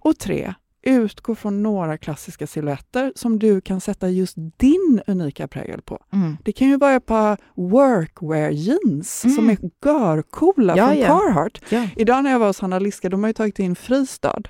Och 0.00 0.18
tre, 0.18 0.54
utgå 0.88 1.34
från 1.34 1.62
några 1.62 1.98
klassiska 1.98 2.46
silhuetter 2.46 3.12
som 3.16 3.38
du 3.38 3.60
kan 3.60 3.80
sätta 3.80 4.08
just 4.08 4.34
din 4.56 5.00
unika 5.06 5.48
prägel 5.48 5.82
på. 5.82 5.98
Mm. 6.12 6.36
Det 6.44 6.52
kan 6.52 6.68
ju 6.68 6.76
vara 6.76 6.92
ett 6.94 7.06
par 7.06 7.38
workwear 7.54 8.50
jeans 8.50 9.24
Mm. 9.24 9.36
som 9.36 9.50
är 9.50 9.56
görcoola 9.84 10.76
Ja, 10.76 10.86
från 10.86 10.98
ja. 10.98 11.06
Carhartt. 11.06 11.60
Ja. 11.68 11.88
Idag 11.96 12.24
när 12.24 12.30
jag 12.30 12.38
var 12.38 12.46
hos 12.46 12.60
Hanna 12.60 12.78
Liska, 12.78 13.08
de 13.08 13.22
har 13.22 13.28
ju 13.28 13.34
tagit 13.34 13.58
in 13.58 13.76
Fristad 13.76 14.42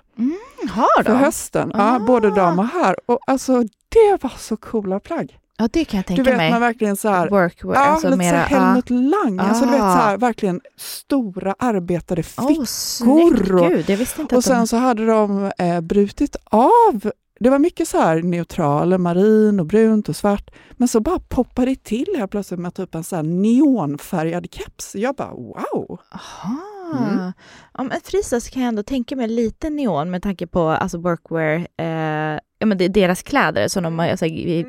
Har 0.71 1.02
för 1.02 1.11
de? 1.12 1.16
hösten. 1.18 1.73
Ah. 1.75 1.92
Ja, 1.92 1.99
både 2.07 2.30
dam 2.30 2.59
och 2.59 2.64
herr. 2.66 2.97
Och 3.07 3.18
alltså, 3.26 3.62
det 3.88 4.23
var 4.23 4.33
så 4.38 4.57
coola 4.57 5.00
plagg. 5.00 5.38
Ja, 5.61 5.69
det 5.73 5.85
kan 5.85 5.99
jag 5.99 6.07
tänka 6.07 6.23
Du 6.23 6.31
vet 6.31 6.37
mig. 6.37 6.50
man 6.50 6.61
verkligen 6.61 6.97
så 6.97 7.09
här, 7.09 7.29
Workwear, 7.31 7.75
ja, 7.75 7.81
alltså 7.87 8.07
lite 8.07 8.19
mera... 8.19 8.49
så 8.49 8.55
Helmut 8.55 8.91
Lang. 8.91 9.38
Alltså, 9.38 9.65
du 9.65 9.71
vet 9.71 9.81
så 9.81 9.85
Ah. 9.87 9.95
här, 9.95 10.19
verkligen 10.19 10.61
stora 10.77 11.55
arbetade 11.59 12.23
fickor. 12.23 12.65
snyggt! 12.65 13.50
och- 13.50 13.71
Gud, 13.71 13.91
jag 13.91 13.97
visste 13.97 14.21
inte 14.23 14.35
och 14.35 14.38
att 14.38 14.45
sen 14.45 14.59
de... 14.59 14.67
så 14.67 14.77
hade 14.77 15.07
de 15.07 15.53
eh, 15.59 15.81
brutit 15.81 16.37
av 16.45 17.11
det 17.41 17.50
var 17.50 17.59
mycket 17.59 17.88
så 17.88 17.99
här 18.00 18.23
neutrala, 18.23 18.99
marin 18.99 19.61
och 19.61 19.67
brunt 19.67 20.09
och 20.09 20.17
svart. 20.17 20.50
Men 20.73 20.88
så 20.88 21.00
bara 21.00 21.19
poppade 21.29 21.71
det 21.71 21.85
till 21.85 22.07
här 22.19 22.27
plötsligt 22.27 22.61
med 22.61 22.75
typ 22.75 22.95
en 22.95 23.05
så 23.05 23.23
neonfärgad 23.23 24.47
keps. 24.50 24.95
Jag 24.95 25.15
bara 25.15 25.31
wow! 25.31 25.99
Aha. 26.12 26.57
Mm. 26.99 27.33
Ja, 27.79 27.83
men 27.85 28.00
Frisa 28.05 28.41
så 28.41 28.50
kan 28.50 28.62
jag 28.62 28.69
ändå 28.69 28.83
tänka 28.83 29.17
mig 29.17 29.29
lite 29.29 29.71
neon 29.71 30.11
med 30.11 30.23
tanke 30.23 30.47
på 30.47 30.69
alltså 30.69 30.99
workwear, 30.99 31.55
eh, 31.77 32.38
ja, 32.59 32.67
men 32.67 32.79
det 32.79 32.85
är 32.85 32.88
deras 32.88 33.23
kläder 33.23 33.69
som 33.69 33.83
de 33.83 33.99
har, 33.99 34.09
alltså, 34.09 34.27
i, 34.27 34.67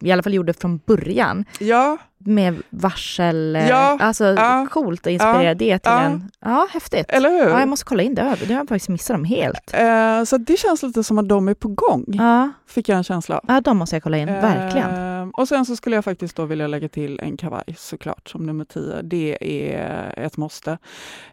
i 0.00 0.12
alla 0.12 0.22
fall 0.22 0.34
gjorde 0.34 0.52
från 0.52 0.78
början. 0.78 1.44
Ja, 1.60 1.98
med 2.24 2.62
varsel. 2.70 3.56
eh, 3.56 3.68
Ja, 3.68 3.98
alltså 4.00 4.24
ja, 4.24 4.66
coolt 4.70 5.06
att 5.06 5.12
inspirera 5.12 5.42
ja, 5.44 5.54
det 5.54 5.78
till 5.78 5.92
ja. 5.92 6.00
en... 6.00 6.30
Ja, 6.40 6.68
häftigt. 6.72 7.06
eller 7.08 7.30
hur? 7.30 7.50
Ja, 7.50 7.58
jag 7.60 7.68
måste 7.68 7.84
kolla 7.84 8.02
in 8.02 8.14
det. 8.14 8.22
Det 8.40 8.46
har 8.54 8.60
jag 8.60 8.68
faktiskt 8.68 8.88
missat 8.88 9.14
dem 9.14 9.24
helt. 9.24 9.74
Eh, 9.74 10.24
så 10.24 10.36
det 10.38 10.56
känns 10.58 10.82
lite 10.82 11.04
som 11.04 11.18
att 11.18 11.28
de 11.28 11.48
är 11.48 11.54
på 11.54 11.68
gång, 11.68 12.04
Ja, 12.06 12.50
fick 12.66 12.88
jag 12.88 12.96
en 12.96 13.04
känsla 13.04 13.36
av. 13.38 13.44
ja 13.48 13.60
de 13.60 13.76
måste 13.78 13.96
jag 13.96 14.02
kolla 14.02 14.18
in. 14.18 14.26
Verkligen. 14.26 15.20
Eh, 15.22 15.28
och 15.32 15.48
sen 15.48 15.64
så 15.66 15.76
skulle 15.76 15.96
jag 15.96 16.04
faktiskt 16.04 16.36
då 16.36 16.44
vilja 16.44 16.66
lägga 16.66 16.88
till 16.88 17.20
en 17.20 17.36
kavaj 17.36 17.74
såklart 17.78 18.28
som 18.28 18.46
nummer 18.46 18.64
10. 18.64 19.02
Det 19.02 19.38
är 19.70 20.14
ett 20.18 20.36
måste. 20.36 20.78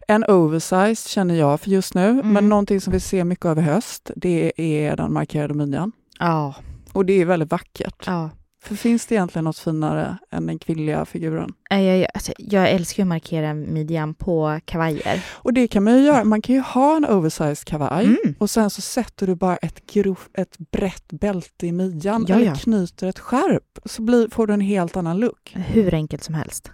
En 0.08 0.24
oversized 0.24 0.98
känner 1.10 1.36
jag 1.36 1.60
för 1.62 1.70
just 1.70 1.94
nu, 1.94 2.08
Mm. 2.10 2.34
men 2.34 2.50
någonting 2.50 2.82
som 2.82 2.94
vi 2.94 3.00
ser 3.00 3.24
mycket 3.24 3.46
av 3.46 3.58
i 3.60 3.62
höst, 3.62 4.12
det 4.16 4.52
är 4.58 4.96
den 4.96 5.14
markerade 5.14 5.54
midjan. 5.54 5.92
Ja, 6.20 6.56
Och 6.94 7.06
det 7.06 7.14
är 7.22 7.26
väldigt 7.26 7.52
vackert. 7.52 8.04
ja. 8.06 8.30
För 8.68 8.76
finns 8.76 9.06
det 9.06 9.16
egentligen 9.16 9.44
något 9.46 9.60
finare 9.60 10.18
än 10.32 10.48
den 10.48 10.60
kvinnliga 10.60 11.06
figuren? 11.06 11.54
Jag, 11.70 11.82
jag, 11.84 12.08
alltså, 12.14 12.34
jag 12.38 12.70
älskar 12.72 13.04
att 13.04 13.08
markera 13.08 13.54
midjan 13.54 14.14
på 14.14 14.60
kavajer. 14.66 15.24
Och 15.30 15.54
det 15.54 15.68
kan 15.68 15.84
man 15.84 15.94
ju 15.98 16.00
göra. 16.04 16.24
Man 16.24 16.42
kan 16.42 16.56
ju 16.56 16.62
ha 16.62 16.98
en 16.98 17.06
oversized 17.06 17.66
kavaj 17.66 18.06
Mm. 18.06 18.36
och 18.40 18.50
sen 18.50 18.70
så 18.70 18.82
sätter 18.82 19.28
du 19.28 19.36
bara 19.36 19.58
ett, 19.58 19.92
grov, 19.94 20.20
ett 20.34 20.58
brett 20.72 21.08
bälte 21.12 21.68
i 21.68 21.72
midjan 21.72 22.26
Ja, 22.28 22.36
eller 22.36 22.46
ja. 22.46 22.56
knyter 22.56 23.08
ett 23.08 23.20
skärp 23.20 23.80
så 23.86 24.02
blir, 24.02 24.28
får 24.32 24.48
du 24.48 24.54
en 24.54 24.62
helt 24.62 24.98
annan 24.98 25.18
look. 25.18 25.54
Hur 25.56 25.94
enkelt 25.94 26.24
som 26.24 26.36
helst. 26.36 26.72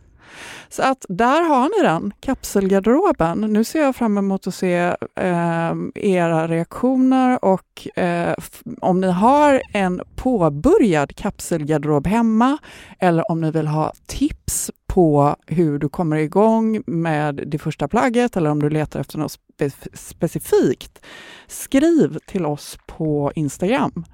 Så 0.69 0.83
att 0.83 1.05
där 1.09 1.41
har 1.41 1.63
ni 1.63 1.87
den, 1.87 2.13
kapselgarderoben. 2.19 3.41
Nu 3.41 3.63
ser 3.63 3.81
jag 3.81 3.95
fram 3.95 4.17
emot 4.17 4.47
att 4.47 4.55
se 4.55 4.77
eh, 5.15 5.73
era 5.95 6.47
reaktioner 6.47 7.45
och 7.45 7.97
eh, 7.97 8.33
om 8.81 9.01
ni 9.01 9.11
har 9.11 9.61
en 9.73 10.01
påbörjad 10.15 11.15
kapselgarderob 11.15 12.07
hemma 12.07 12.57
eller 12.99 13.31
om 13.31 13.41
ni 13.41 13.51
vill 13.51 13.67
ha 13.67 13.93
tips 14.05 14.71
på 14.93 15.35
hur 15.47 15.79
du 15.79 15.89
kommer 15.89 16.17
igång 16.17 16.83
med 16.85 17.43
det 17.47 17.59
första 17.59 17.87
plagget 17.87 18.37
eller 18.37 18.49
om 18.49 18.61
du 18.61 18.69
letar 18.69 18.99
efter 18.99 19.17
något 19.17 19.39
spe- 19.57 19.87
specifikt. 19.93 21.05
Skriv 21.47 22.17
till 22.27 22.45
oss 22.45 22.77
på 22.85 23.31
Instagram 23.35 24.05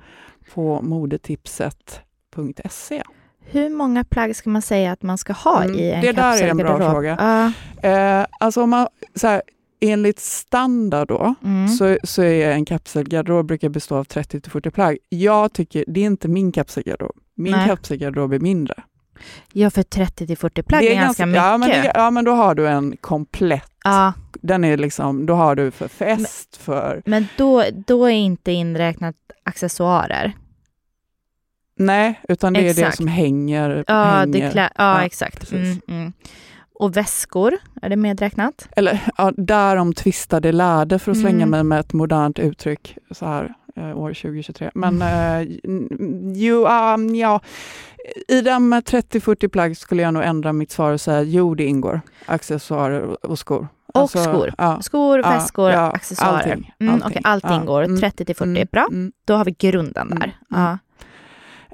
på 0.54 0.82
modetipset.se. 0.82 3.04
Hur 3.52 3.70
många 3.70 4.04
plagg 4.04 4.36
ska 4.36 4.50
man 4.50 4.62
säga 4.62 4.92
att 4.92 5.02
man 5.04 5.18
ska 5.18 5.34
ha 5.34 5.64
Mm, 5.64 5.76
i 5.76 5.92
en 5.92 6.02
det 6.02 6.12
där 6.12 6.44
är 6.44 6.48
en 6.48 6.58
bra 6.58 6.68
kapselgarderob? 6.68 6.92
fråga. 6.94 7.18
Ja, 7.20 7.52
Eh, 7.90 8.26
alltså 8.40 8.64
om 8.64 8.70
man, 8.70 8.88
så 9.16 9.28
här, 9.28 9.42
enligt 9.82 10.20
standard 10.20 11.08
då, 11.08 11.36
mm. 11.44 11.68
så, 11.68 11.98
så 12.04 12.24
är 12.24 12.52
en 12.52 12.66
kapselgarderob 12.66 13.46
brukar 13.46 13.70
bestå 13.70 13.96
av 13.96 14.06
30-40 14.06 14.70
plagg. 14.70 14.98
Jag 15.10 15.54
tycker, 15.54 15.84
det 15.88 16.00
är 16.02 16.06
inte 16.06 16.28
min 16.28 16.52
kapselgarderob. 16.52 17.16
Min 17.36 17.52
Nej. 17.52 17.68
kapselgarderob 17.68 18.34
är 18.34 18.40
mindre. 18.40 18.74
ja, 19.54 19.70
för 19.70 19.82
30-40 19.84 20.62
plagg 20.62 20.82
det 20.82 20.96
är 20.96 21.02
ganska 21.02 21.26
mycket. 21.26 21.44
Ja 21.44 21.58
men, 21.58 21.70
det, 21.70 21.92
ja, 21.96 22.12
men 22.12 22.26
då 22.26 22.32
har 22.32 22.56
du 22.56 22.68
en 22.68 22.98
komplett. 22.98 23.72
Ja, 23.84 24.14
Den 24.34 24.64
är 24.64 24.78
liksom, 24.78 25.26
då 25.26 25.34
har 25.34 25.56
du 25.56 25.72
för 25.72 25.88
fest, 25.88 26.58
för... 26.58 27.02
men 27.06 27.28
då, 27.38 27.64
då 27.88 28.06
är 28.06 28.10
inte 28.10 28.52
inräknat 28.52 29.16
accessoarer. 29.44 30.34
Nej, 31.80 32.20
utan 32.30 32.54
det 32.54 32.60
är 32.60 32.64
det 32.64 32.70
Exakt. 32.70 32.98
som 32.98 33.08
hänger. 33.08 33.84
Ja, 33.88 34.04
hänger. 34.04 34.52
ja, 34.56 34.70
Ja, 34.78 35.04
exakt. 35.06 35.52
Mm, 35.52 35.82
mm. 35.88 36.14
Och 36.74 36.98
väskor, 36.98 37.54
är 37.82 37.90
det 37.90 37.96
medräknat? 37.96 38.68
Eller 38.76 39.02
ja, 39.18 39.32
därom 39.38 39.94
tvistade 39.94 40.52
lärde 40.52 41.00
för 41.00 41.12
att 41.12 41.18
slänga 41.20 41.36
Mm. 41.44 41.50
mig 41.50 41.64
med 41.64 41.80
ett 41.80 41.94
modernt 41.94 42.40
uttryck 42.40 42.98
så 43.12 43.26
här 43.26 43.54
eh, 43.76 43.98
år 43.98 44.14
2023. 44.14 44.72
Men 44.74 45.02
Mm. 45.02 45.42
eh, 45.42 45.58
jo, 46.34 46.68
um, 46.68 47.16
ja, 47.16 47.42
i 48.28 48.42
med 48.60 48.84
30-40 48.84 49.48
plagg 49.48 49.78
skulle 49.78 50.02
jag 50.02 50.14
nog 50.14 50.24
ändra 50.24 50.54
mitt 50.54 50.72
svar 50.72 50.92
och 50.92 51.02
säga 51.02 51.22
jo, 51.22 51.56
det 51.56 51.66
ingår 51.66 52.02
accessoarer 52.26 53.26
och- 53.26 53.40
skor. 53.40 53.68
Och 53.94 54.10
skor. 54.10 54.54
Ja, 54.58 54.82
Skor, 54.82 55.18
väskor, 55.24 55.72
ja, 55.72 55.92
accessoarer. 55.92 56.34
allting, 56.38 56.74
Mm, 56.80 56.94
allting. 56.94 57.08
Okej, 57.08 57.22
allt 57.24 57.44
Ja, 57.44 57.56
ingår. 57.62 57.84
mm, 57.84 57.98
30-40, 58.00 58.44
mm, 58.44 58.68
bra. 58.72 58.88
mm. 58.92 59.12
Då 59.26 59.34
har 59.34 59.46
vi 59.46 59.52
grunden 59.60 60.10
där. 60.10 60.16
Mm, 60.18 60.32
Ja. 60.50 60.78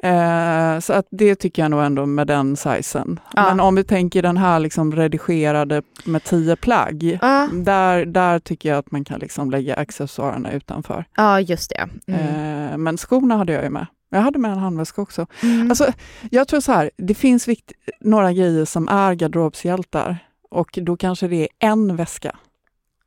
Eh, 0.06 0.80
så 0.80 0.94
att 0.94 1.08
det 1.12 1.36
tycker 1.36 1.62
jag 1.62 1.72
nog 1.72 1.84
ändå 1.84 2.06
med 2.06 2.28
den 2.28 2.56
sizen. 2.58 3.20
Ja. 3.36 3.44
Men 3.50 3.60
om 3.60 3.76
vi 3.76 3.84
tänker 3.84 4.22
den 4.22 4.38
här 4.38 4.60
liksom 4.60 4.96
redigerade 4.96 5.82
med 6.06 6.24
10 6.24 6.56
plagg, 6.56 7.20
Ja. 7.22 7.48
där, 7.54 8.06
där 8.06 8.40
tycker 8.40 8.70
jag 8.70 8.78
att 8.78 8.92
man 8.92 9.04
kan 9.06 9.20
liksom 9.20 9.52
lägga 9.52 9.76
accessoarerna 9.76 10.52
utanför. 10.52 11.06
ja, 11.18 11.40
just 11.42 11.70
det. 11.70 12.12
Mm. 12.14 12.72
Eh, 12.72 12.78
men 12.78 12.98
skorna 12.98 13.38
hade 13.38 13.54
jag 13.54 13.64
ju 13.64 13.70
med. 13.70 13.86
Jag 14.10 14.22
hade 14.22 14.40
med 14.40 14.52
en 14.52 14.58
handväska 14.60 15.02
också. 15.02 15.26
Mm. 15.44 15.72
Alltså, 15.72 15.88
jag 16.32 16.48
tror 16.48 16.60
så 16.60 16.72
här, 16.72 16.92
det 16.98 17.14
finns 17.16 17.48
vikt, 17.48 17.72
några 18.00 18.34
grejer 18.34 18.66
som 18.66 18.88
är 18.88 19.14
garderobshjältar 19.14 20.18
och 20.52 20.80
då 20.82 20.98
kanske 20.98 21.28
det 21.28 21.42
är 21.42 21.48
en 21.60 21.96
väska. 21.96 22.36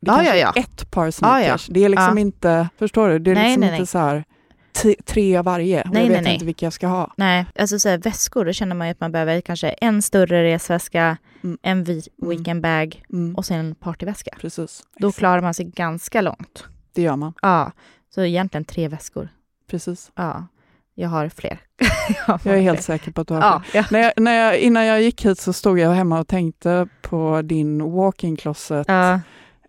Det 0.01 0.11
Ja, 0.11 0.15
kanske 0.17 0.39
ja, 0.39 0.53
ja. 0.55 0.61
är 0.61 0.61
ett 0.61 0.91
par 0.91 1.11
sneakers. 1.11 1.69
ja. 1.69 1.75
Det 1.75 1.85
är 1.85 1.89
liksom 1.89 2.19
inte, 2.19 2.69
förstår 2.79 3.09
du? 3.09 3.19
Det 3.19 3.31
är 3.31 3.35
Nej, 3.35 3.45
liksom 3.45 3.61
nej, 3.61 3.69
inte 3.69 3.79
nej. 3.81 3.87
så 3.87 3.99
här 3.99 4.25
tre 5.05 5.37
av 5.37 5.45
varje. 5.45 5.83
och 5.83 5.91
Nej, 5.93 6.03
jag 6.03 6.09
nej, 6.09 6.17
vet 6.17 6.25
nej. 6.25 6.33
inte 6.35 6.45
vilka 6.47 6.67
jag 6.67 6.73
ska 6.73 6.87
ha. 6.87 7.13
Nej, 7.17 7.47
alltså 7.59 7.79
så 7.79 7.89
här, 7.89 7.99
väskor, 7.99 8.45
då 8.45 8.53
känner 8.53 8.75
man 8.77 8.87
ju 8.87 8.91
att 8.91 9.01
man 9.01 9.13
behöver 9.13 9.41
kanske 9.41 9.69
en 9.69 10.03
större 10.03 10.45
resväska, 10.45 11.17
Mm. 11.45 11.59
en 11.63 11.79
Mm. 11.85 12.01
weekendbag 12.17 13.03
Mm, 13.13 13.35
och 13.37 13.45
sen 13.47 13.59
en 13.59 13.75
partyväska. 13.75 14.31
precis. 14.41 14.83
Då 15.01 15.09
Exakt. 15.09 15.19
klarar 15.19 15.43
man 15.43 15.55
sig 15.55 15.65
ganska 15.65 16.21
långt. 16.21 16.65
Det 16.95 17.03
gör 17.03 17.17
man. 17.17 17.33
Ja, 17.43 17.73
så 18.15 18.23
egentligen 18.25 18.65
tre 18.65 18.89
väskor. 18.89 19.29
Precis. 19.71 20.11
Ja, 20.15 20.47
jag 20.95 21.09
har 21.09 21.29
fler. 21.29 21.59
Jag 22.45 22.47
är 22.57 22.61
helt 22.61 22.83
säker 22.83 23.13
på 23.13 23.21
att 23.21 23.29
du 23.29 23.35
har 23.35 23.41
Ja, 23.41 23.63
ja. 23.75 23.85
När 23.91 23.99
jag, 24.01 24.13
när 24.17 24.33
jag, 24.35 24.59
innan 24.59 24.87
jag 24.87 25.03
gick 25.03 25.25
hit 25.27 25.39
så 25.41 25.53
stod 25.53 25.79
jag 25.79 25.91
hemma 25.91 26.21
och 26.21 26.29
tänkte 26.29 26.89
på 27.03 27.43
din 27.43 27.91
walk-in 27.93 28.37
closet 28.37 28.85
Ja, 28.89 29.21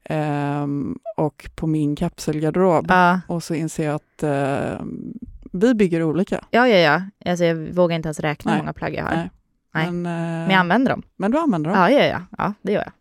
ehm, 0.10 0.98
och 1.17 1.50
på 1.56 1.67
min 1.67 1.95
kapselgarderob. 1.95 2.86
ja, 2.89 3.22
Och 3.28 3.43
så 3.43 3.54
inser 3.54 3.86
jag 3.86 3.95
att 3.95 4.24
ehm, 4.24 5.13
vi 5.52 5.74
bygger 5.74 6.04
olika. 6.04 6.43
ja, 6.52 6.67
ja. 6.67 6.78
ja. 6.78 7.02
Alltså, 7.32 7.45
jag 7.45 7.56
vågar 7.56 7.95
inte 7.95 8.08
ens 8.08 8.19
räkna 8.19 8.52
hur 8.52 8.60
många 8.60 8.74
plagg 8.74 8.93
jag 8.95 9.04
har. 9.04 9.15
Nej. 9.15 9.30
Nej. 9.74 9.91
Men, 9.91 10.06
eh, 10.06 10.22
Men 10.22 10.50
jag 10.50 10.60
använder 10.60 10.91
dem. 10.91 11.02
men 11.17 11.32
du 11.32 11.38
använder 11.38 11.69
dem. 11.69 11.80
Ja, 11.80 11.89
ja, 11.89 12.06
ja. 12.06 12.22
Ja, 12.38 12.54
det 12.62 12.72
gör 12.72 12.82
jag. 12.84 12.91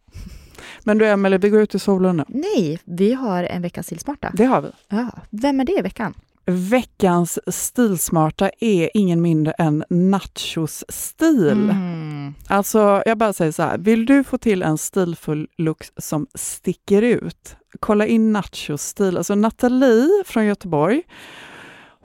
Men 0.85 0.99
du 0.99 1.07
Emelie, 1.07 1.39
vi 1.39 1.51
går 1.51 1.61
ut 1.61 1.75
i 1.75 1.79
solen 1.79 2.17
nu. 2.17 2.25
Nej, 2.29 2.79
vi 2.85 3.13
har 3.15 3.45
en 3.45 3.63
veckans 3.63 3.87
stilsmarta. 3.87 4.31
Det 4.35 4.45
har 4.45 4.61
vi. 4.63 4.69
Ja, 4.89 5.11
vem 5.31 5.61
är 5.61 5.65
det 5.65 5.79
i 5.79 5.83
veckan? 5.83 6.15
Veckans 6.51 7.39
stilsmarta 7.47 8.51
är 8.61 8.91
ingen 8.95 9.23
mindre 9.23 9.53
än 9.53 9.85
Nachos 9.91 10.85
stil. 10.89 11.71
Mm. 11.71 12.35
Alltså, 12.49 13.03
jag 13.07 13.19
bara 13.19 13.33
säger 13.33 13.53
så 13.53 13.63
här, 13.63 13.79
vill 13.79 14.07
du 14.07 14.25
få 14.25 14.39
till 14.39 14.63
en 14.63 14.79
stilfull 14.79 15.49
look 15.59 15.85
som 15.97 16.27
sticker 16.35 17.03
ut? 17.03 17.57
Kolla 17.81 18.07
in 18.07 18.33
Nachos 18.33 18.83
stil. 18.83 19.17
Alltså 19.17 19.35
Nathalie 19.35 20.25
från 20.27 20.47
Göteborg, 20.47 21.03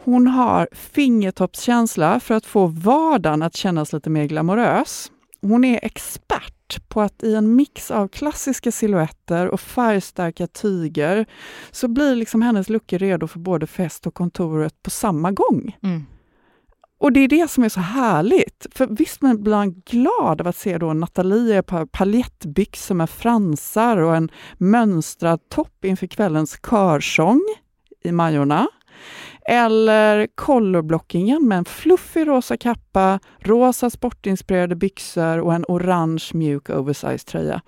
hon 0.04 0.28
har 0.28 0.68
fingertoppskänsla 0.72 2.20
för 2.20 2.36
att 2.36 2.46
få 2.46 2.68
vardagen 2.68 3.42
att 3.42 3.56
kännas 3.56 3.94
lite 3.94 4.10
mer 4.10 4.26
glamorös. 4.26 5.12
hon 5.42 5.64
är 5.64 5.80
expert 5.84 6.63
på 6.80 7.02
att 7.02 7.24
i 7.24 7.36
en 7.36 7.56
mix 7.56 7.92
av 7.92 8.08
klassiska 8.08 8.72
silhuetter 8.72 9.48
och 9.48 9.62
färgstarka 9.62 10.48
tyger 10.48 11.26
så 11.72 11.88
blir 11.88 12.16
liksom 12.16 12.42
hennes 12.42 12.70
luckor 12.70 13.00
redo 13.00 13.28
för 13.28 13.40
både 13.40 13.68
fest 13.68 14.08
och 14.08 14.14
kontoret 14.14 14.84
på 14.84 14.90
samma 14.90 15.32
gång. 15.32 15.78
Mm. 15.84 16.06
Och 17.00 17.12
det 17.12 17.20
är 17.20 17.28
det 17.28 17.50
som 17.50 17.64
är 17.64 17.70
så 17.70 17.80
härligt. 17.80 18.68
För 18.72 18.88
visst 18.88 19.22
man 19.22 19.44
blir 19.44 19.54
man 19.54 19.74
glad 19.74 20.42
av 20.42 20.48
att 20.48 20.56
se 20.56 20.78
då 20.78 20.94
Nathalie 20.94 21.62
par 21.62 21.86
paljettbyxor 21.86 22.96
med 22.96 23.10
fransar 23.10 23.98
och 23.98 24.16
en 24.16 24.32
mönstrad 24.58 25.50
topp 25.50 25.86
inför 25.86 26.08
kvällens 26.08 26.60
körsång 26.70 27.42
i 28.04 28.12
Majorna. 28.12 28.68
Eller 29.46 30.28
colorblockingen 30.36 31.48
med 31.48 31.58
en 31.58 31.66
fluffig 31.66 32.28
rosa 32.28 32.58
kappa, 32.58 33.20
rosa 33.40 33.90
sportinspirerade 33.90 34.76
byxor 34.76 35.40
och 35.40 35.54
en 35.54 35.66
orange 35.68 36.30
mjuk 36.34 36.70
oversized 36.70 37.26
tröja. 37.26 37.62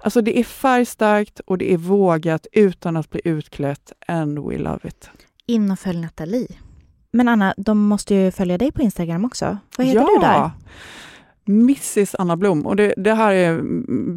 Alltså 0.00 0.20
det 0.20 0.38
är 0.38 0.44
färgstarkt 0.44 1.40
och 1.40 1.58
det 1.58 1.72
är 1.72 1.76
vågat 1.76 2.46
utan 2.52 2.96
att 2.96 3.10
bli 3.10 3.20
utklätt 3.24 3.92
and 4.08 4.38
we 4.38 4.58
love 4.58 4.80
it. 4.84 5.10
In 5.46 5.70
och 5.70 5.78
följ 5.78 6.00
Nathalie. 6.00 6.48
Men 7.10 7.28
Anna, 7.28 7.54
de 7.56 7.78
måste 7.78 8.14
ju 8.14 8.30
följa 8.30 8.58
dig 8.58 8.72
på 8.72 8.82
Instagram 8.82 9.24
också. 9.24 9.58
Vad 9.78 9.86
heter 9.86 10.00
ja. 10.00 10.08
du 10.14 10.20
där? 10.20 10.50
Mrs 11.48 12.14
Anna 12.14 12.36
Blom. 12.36 12.66
Och 12.66 12.76
det, 12.76 12.94
det, 12.96 13.14
här 13.14 13.32
är 13.32 13.62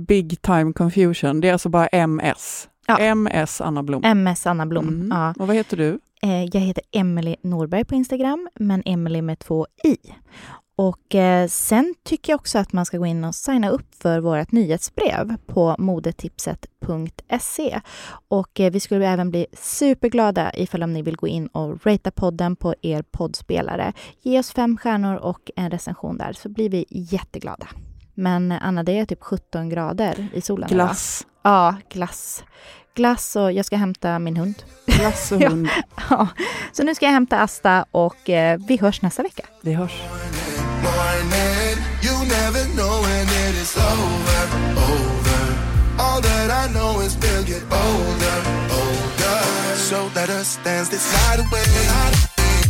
big 0.06 0.42
time 0.42 0.74
confusion. 0.74 1.42
Det 1.42 1.50
är 1.50 1.54
alltså 1.54 1.70
bara 1.70 1.88
MS. 1.88 2.68
Ja. 2.90 2.98
MS 3.00 3.62
Anna 3.62 3.84
Blom. 3.84 4.04
MS 4.04 4.48
Anna 4.48 4.66
Blom. 4.66 4.88
Mm. 4.88 5.08
Ja. 5.12 5.34
Och 5.40 5.48
vad 5.48 5.56
heter 5.56 5.78
du? 5.78 6.00
Eh, 6.22 6.44
jag 6.44 6.62
heter 6.62 6.84
Emily 6.92 7.36
Norberg 7.42 7.86
på 7.86 7.96
Instagram, 7.96 8.50
men 8.56 8.84
Emily 8.86 9.22
med 9.22 9.40
två 9.40 9.68
i. 9.84 9.98
Och 10.76 11.16
eh, 11.16 11.48
sen 11.48 11.96
tycker 12.04 12.34
jag 12.34 12.40
också 12.40 12.60
att 12.60 12.74
man 12.74 12.86
ska 12.86 12.98
gå 12.98 13.06
in 13.06 13.24
och 13.24 13.36
signa 13.36 13.70
upp 13.70 13.96
för 13.96 14.20
vårt 14.20 14.52
nyhetsbrev 14.52 15.38
på 15.46 15.76
modetipset.se. 15.80 17.82
Och 18.28 18.60
eh, 18.60 18.72
vi 18.72 18.80
skulle 18.80 19.08
även 19.08 19.30
bli 19.30 19.46
superglada 19.54 20.52
ifall 20.54 20.84
om 20.84 20.94
ni 20.94 21.02
vill 21.02 21.16
gå 21.16 21.28
in 21.28 21.48
och 21.48 21.86
ratea 21.86 22.12
podden 22.12 22.56
på 22.56 22.76
er 22.82 23.02
poddspelare. 23.02 23.94
Ge 24.22 24.40
oss 24.40 24.52
fem 24.52 24.78
stjärnor 24.78 25.16
och 25.16 25.52
en 25.56 25.72
recension 25.72 26.18
där 26.18 26.34
så 26.34 26.50
blir 26.50 26.70
vi 26.70 26.86
jätteglada. 26.90 27.68
Men 28.14 28.52
Anna, 28.52 28.84
det 28.84 29.00
är 29.00 29.06
typ 29.06 29.24
17 29.24 29.70
grader 29.70 30.28
i 30.34 30.42
solen. 30.42 30.70
Glass. 30.70 31.22
Idag. 31.22 31.30
Ja, 31.42 31.76
glass. 31.90 32.44
Glass 33.00 33.36
och 33.36 33.52
jag 33.52 33.66
ska 33.66 33.76
hämta 33.78 34.20
min 34.20 34.38
hund. 34.38 34.64
Glass 34.86 35.32
och 35.32 35.42
hund. 35.50 35.70
ja. 36.10 36.28
Så 36.72 36.84
nu 36.84 36.96
ska 36.96 37.06
jag 37.06 37.14
hämta 37.14 37.40
Asta 37.40 37.86
och 37.92 38.30
eh, 38.30 38.60
vi 38.68 38.78
hörs 38.78 39.02
nästa 39.02 39.24
vecka. 39.24 39.44
Vi 39.62 39.74
hörs. 39.74 39.92
So 49.78 50.10
let 50.16 50.30
us 50.30 50.60
dance 50.64 50.90
this 50.90 51.12
night 51.14 51.40
away. 51.40 52.70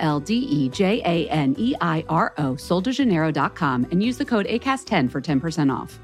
L 0.00 0.20
D 0.20 0.34
E 0.34 0.68
J 0.68 1.00
A 1.04 1.28
N 1.30 1.54
E 1.58 1.74
I 1.80 2.04
R 2.08 2.32
O, 2.38 2.54
soldejaneiro.com, 2.54 3.86
and 3.90 4.02
use 4.02 4.18
the 4.18 4.24
code 4.24 4.46
ACAST10 4.46 5.10
for 5.10 5.20
10% 5.20 5.72
off. 5.72 5.98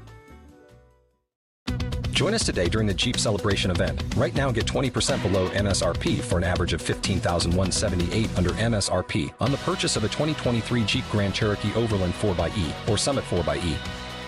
Join 2.17 2.33
us 2.33 2.43
today 2.43 2.67
during 2.67 2.87
the 2.87 2.95
Jeep 2.95 3.17
Celebration 3.19 3.69
event. 3.69 4.03
Right 4.15 4.33
now, 4.33 4.51
get 4.51 4.65
20% 4.65 5.21
below 5.21 5.49
MSRP 5.49 6.19
for 6.19 6.39
an 6.39 6.43
average 6.43 6.73
of 6.73 6.81
15178 6.81 8.35
under 8.35 8.49
MSRP 8.49 9.31
on 9.39 9.51
the 9.51 9.57
purchase 9.57 9.95
of 9.95 10.03
a 10.03 10.07
2023 10.07 10.83
Jeep 10.85 11.03
Grand 11.11 11.35
Cherokee 11.35 11.71
Overland 11.75 12.15
4xE 12.15 12.89
or 12.89 12.97
Summit 12.97 13.23
4xE. 13.25 14.06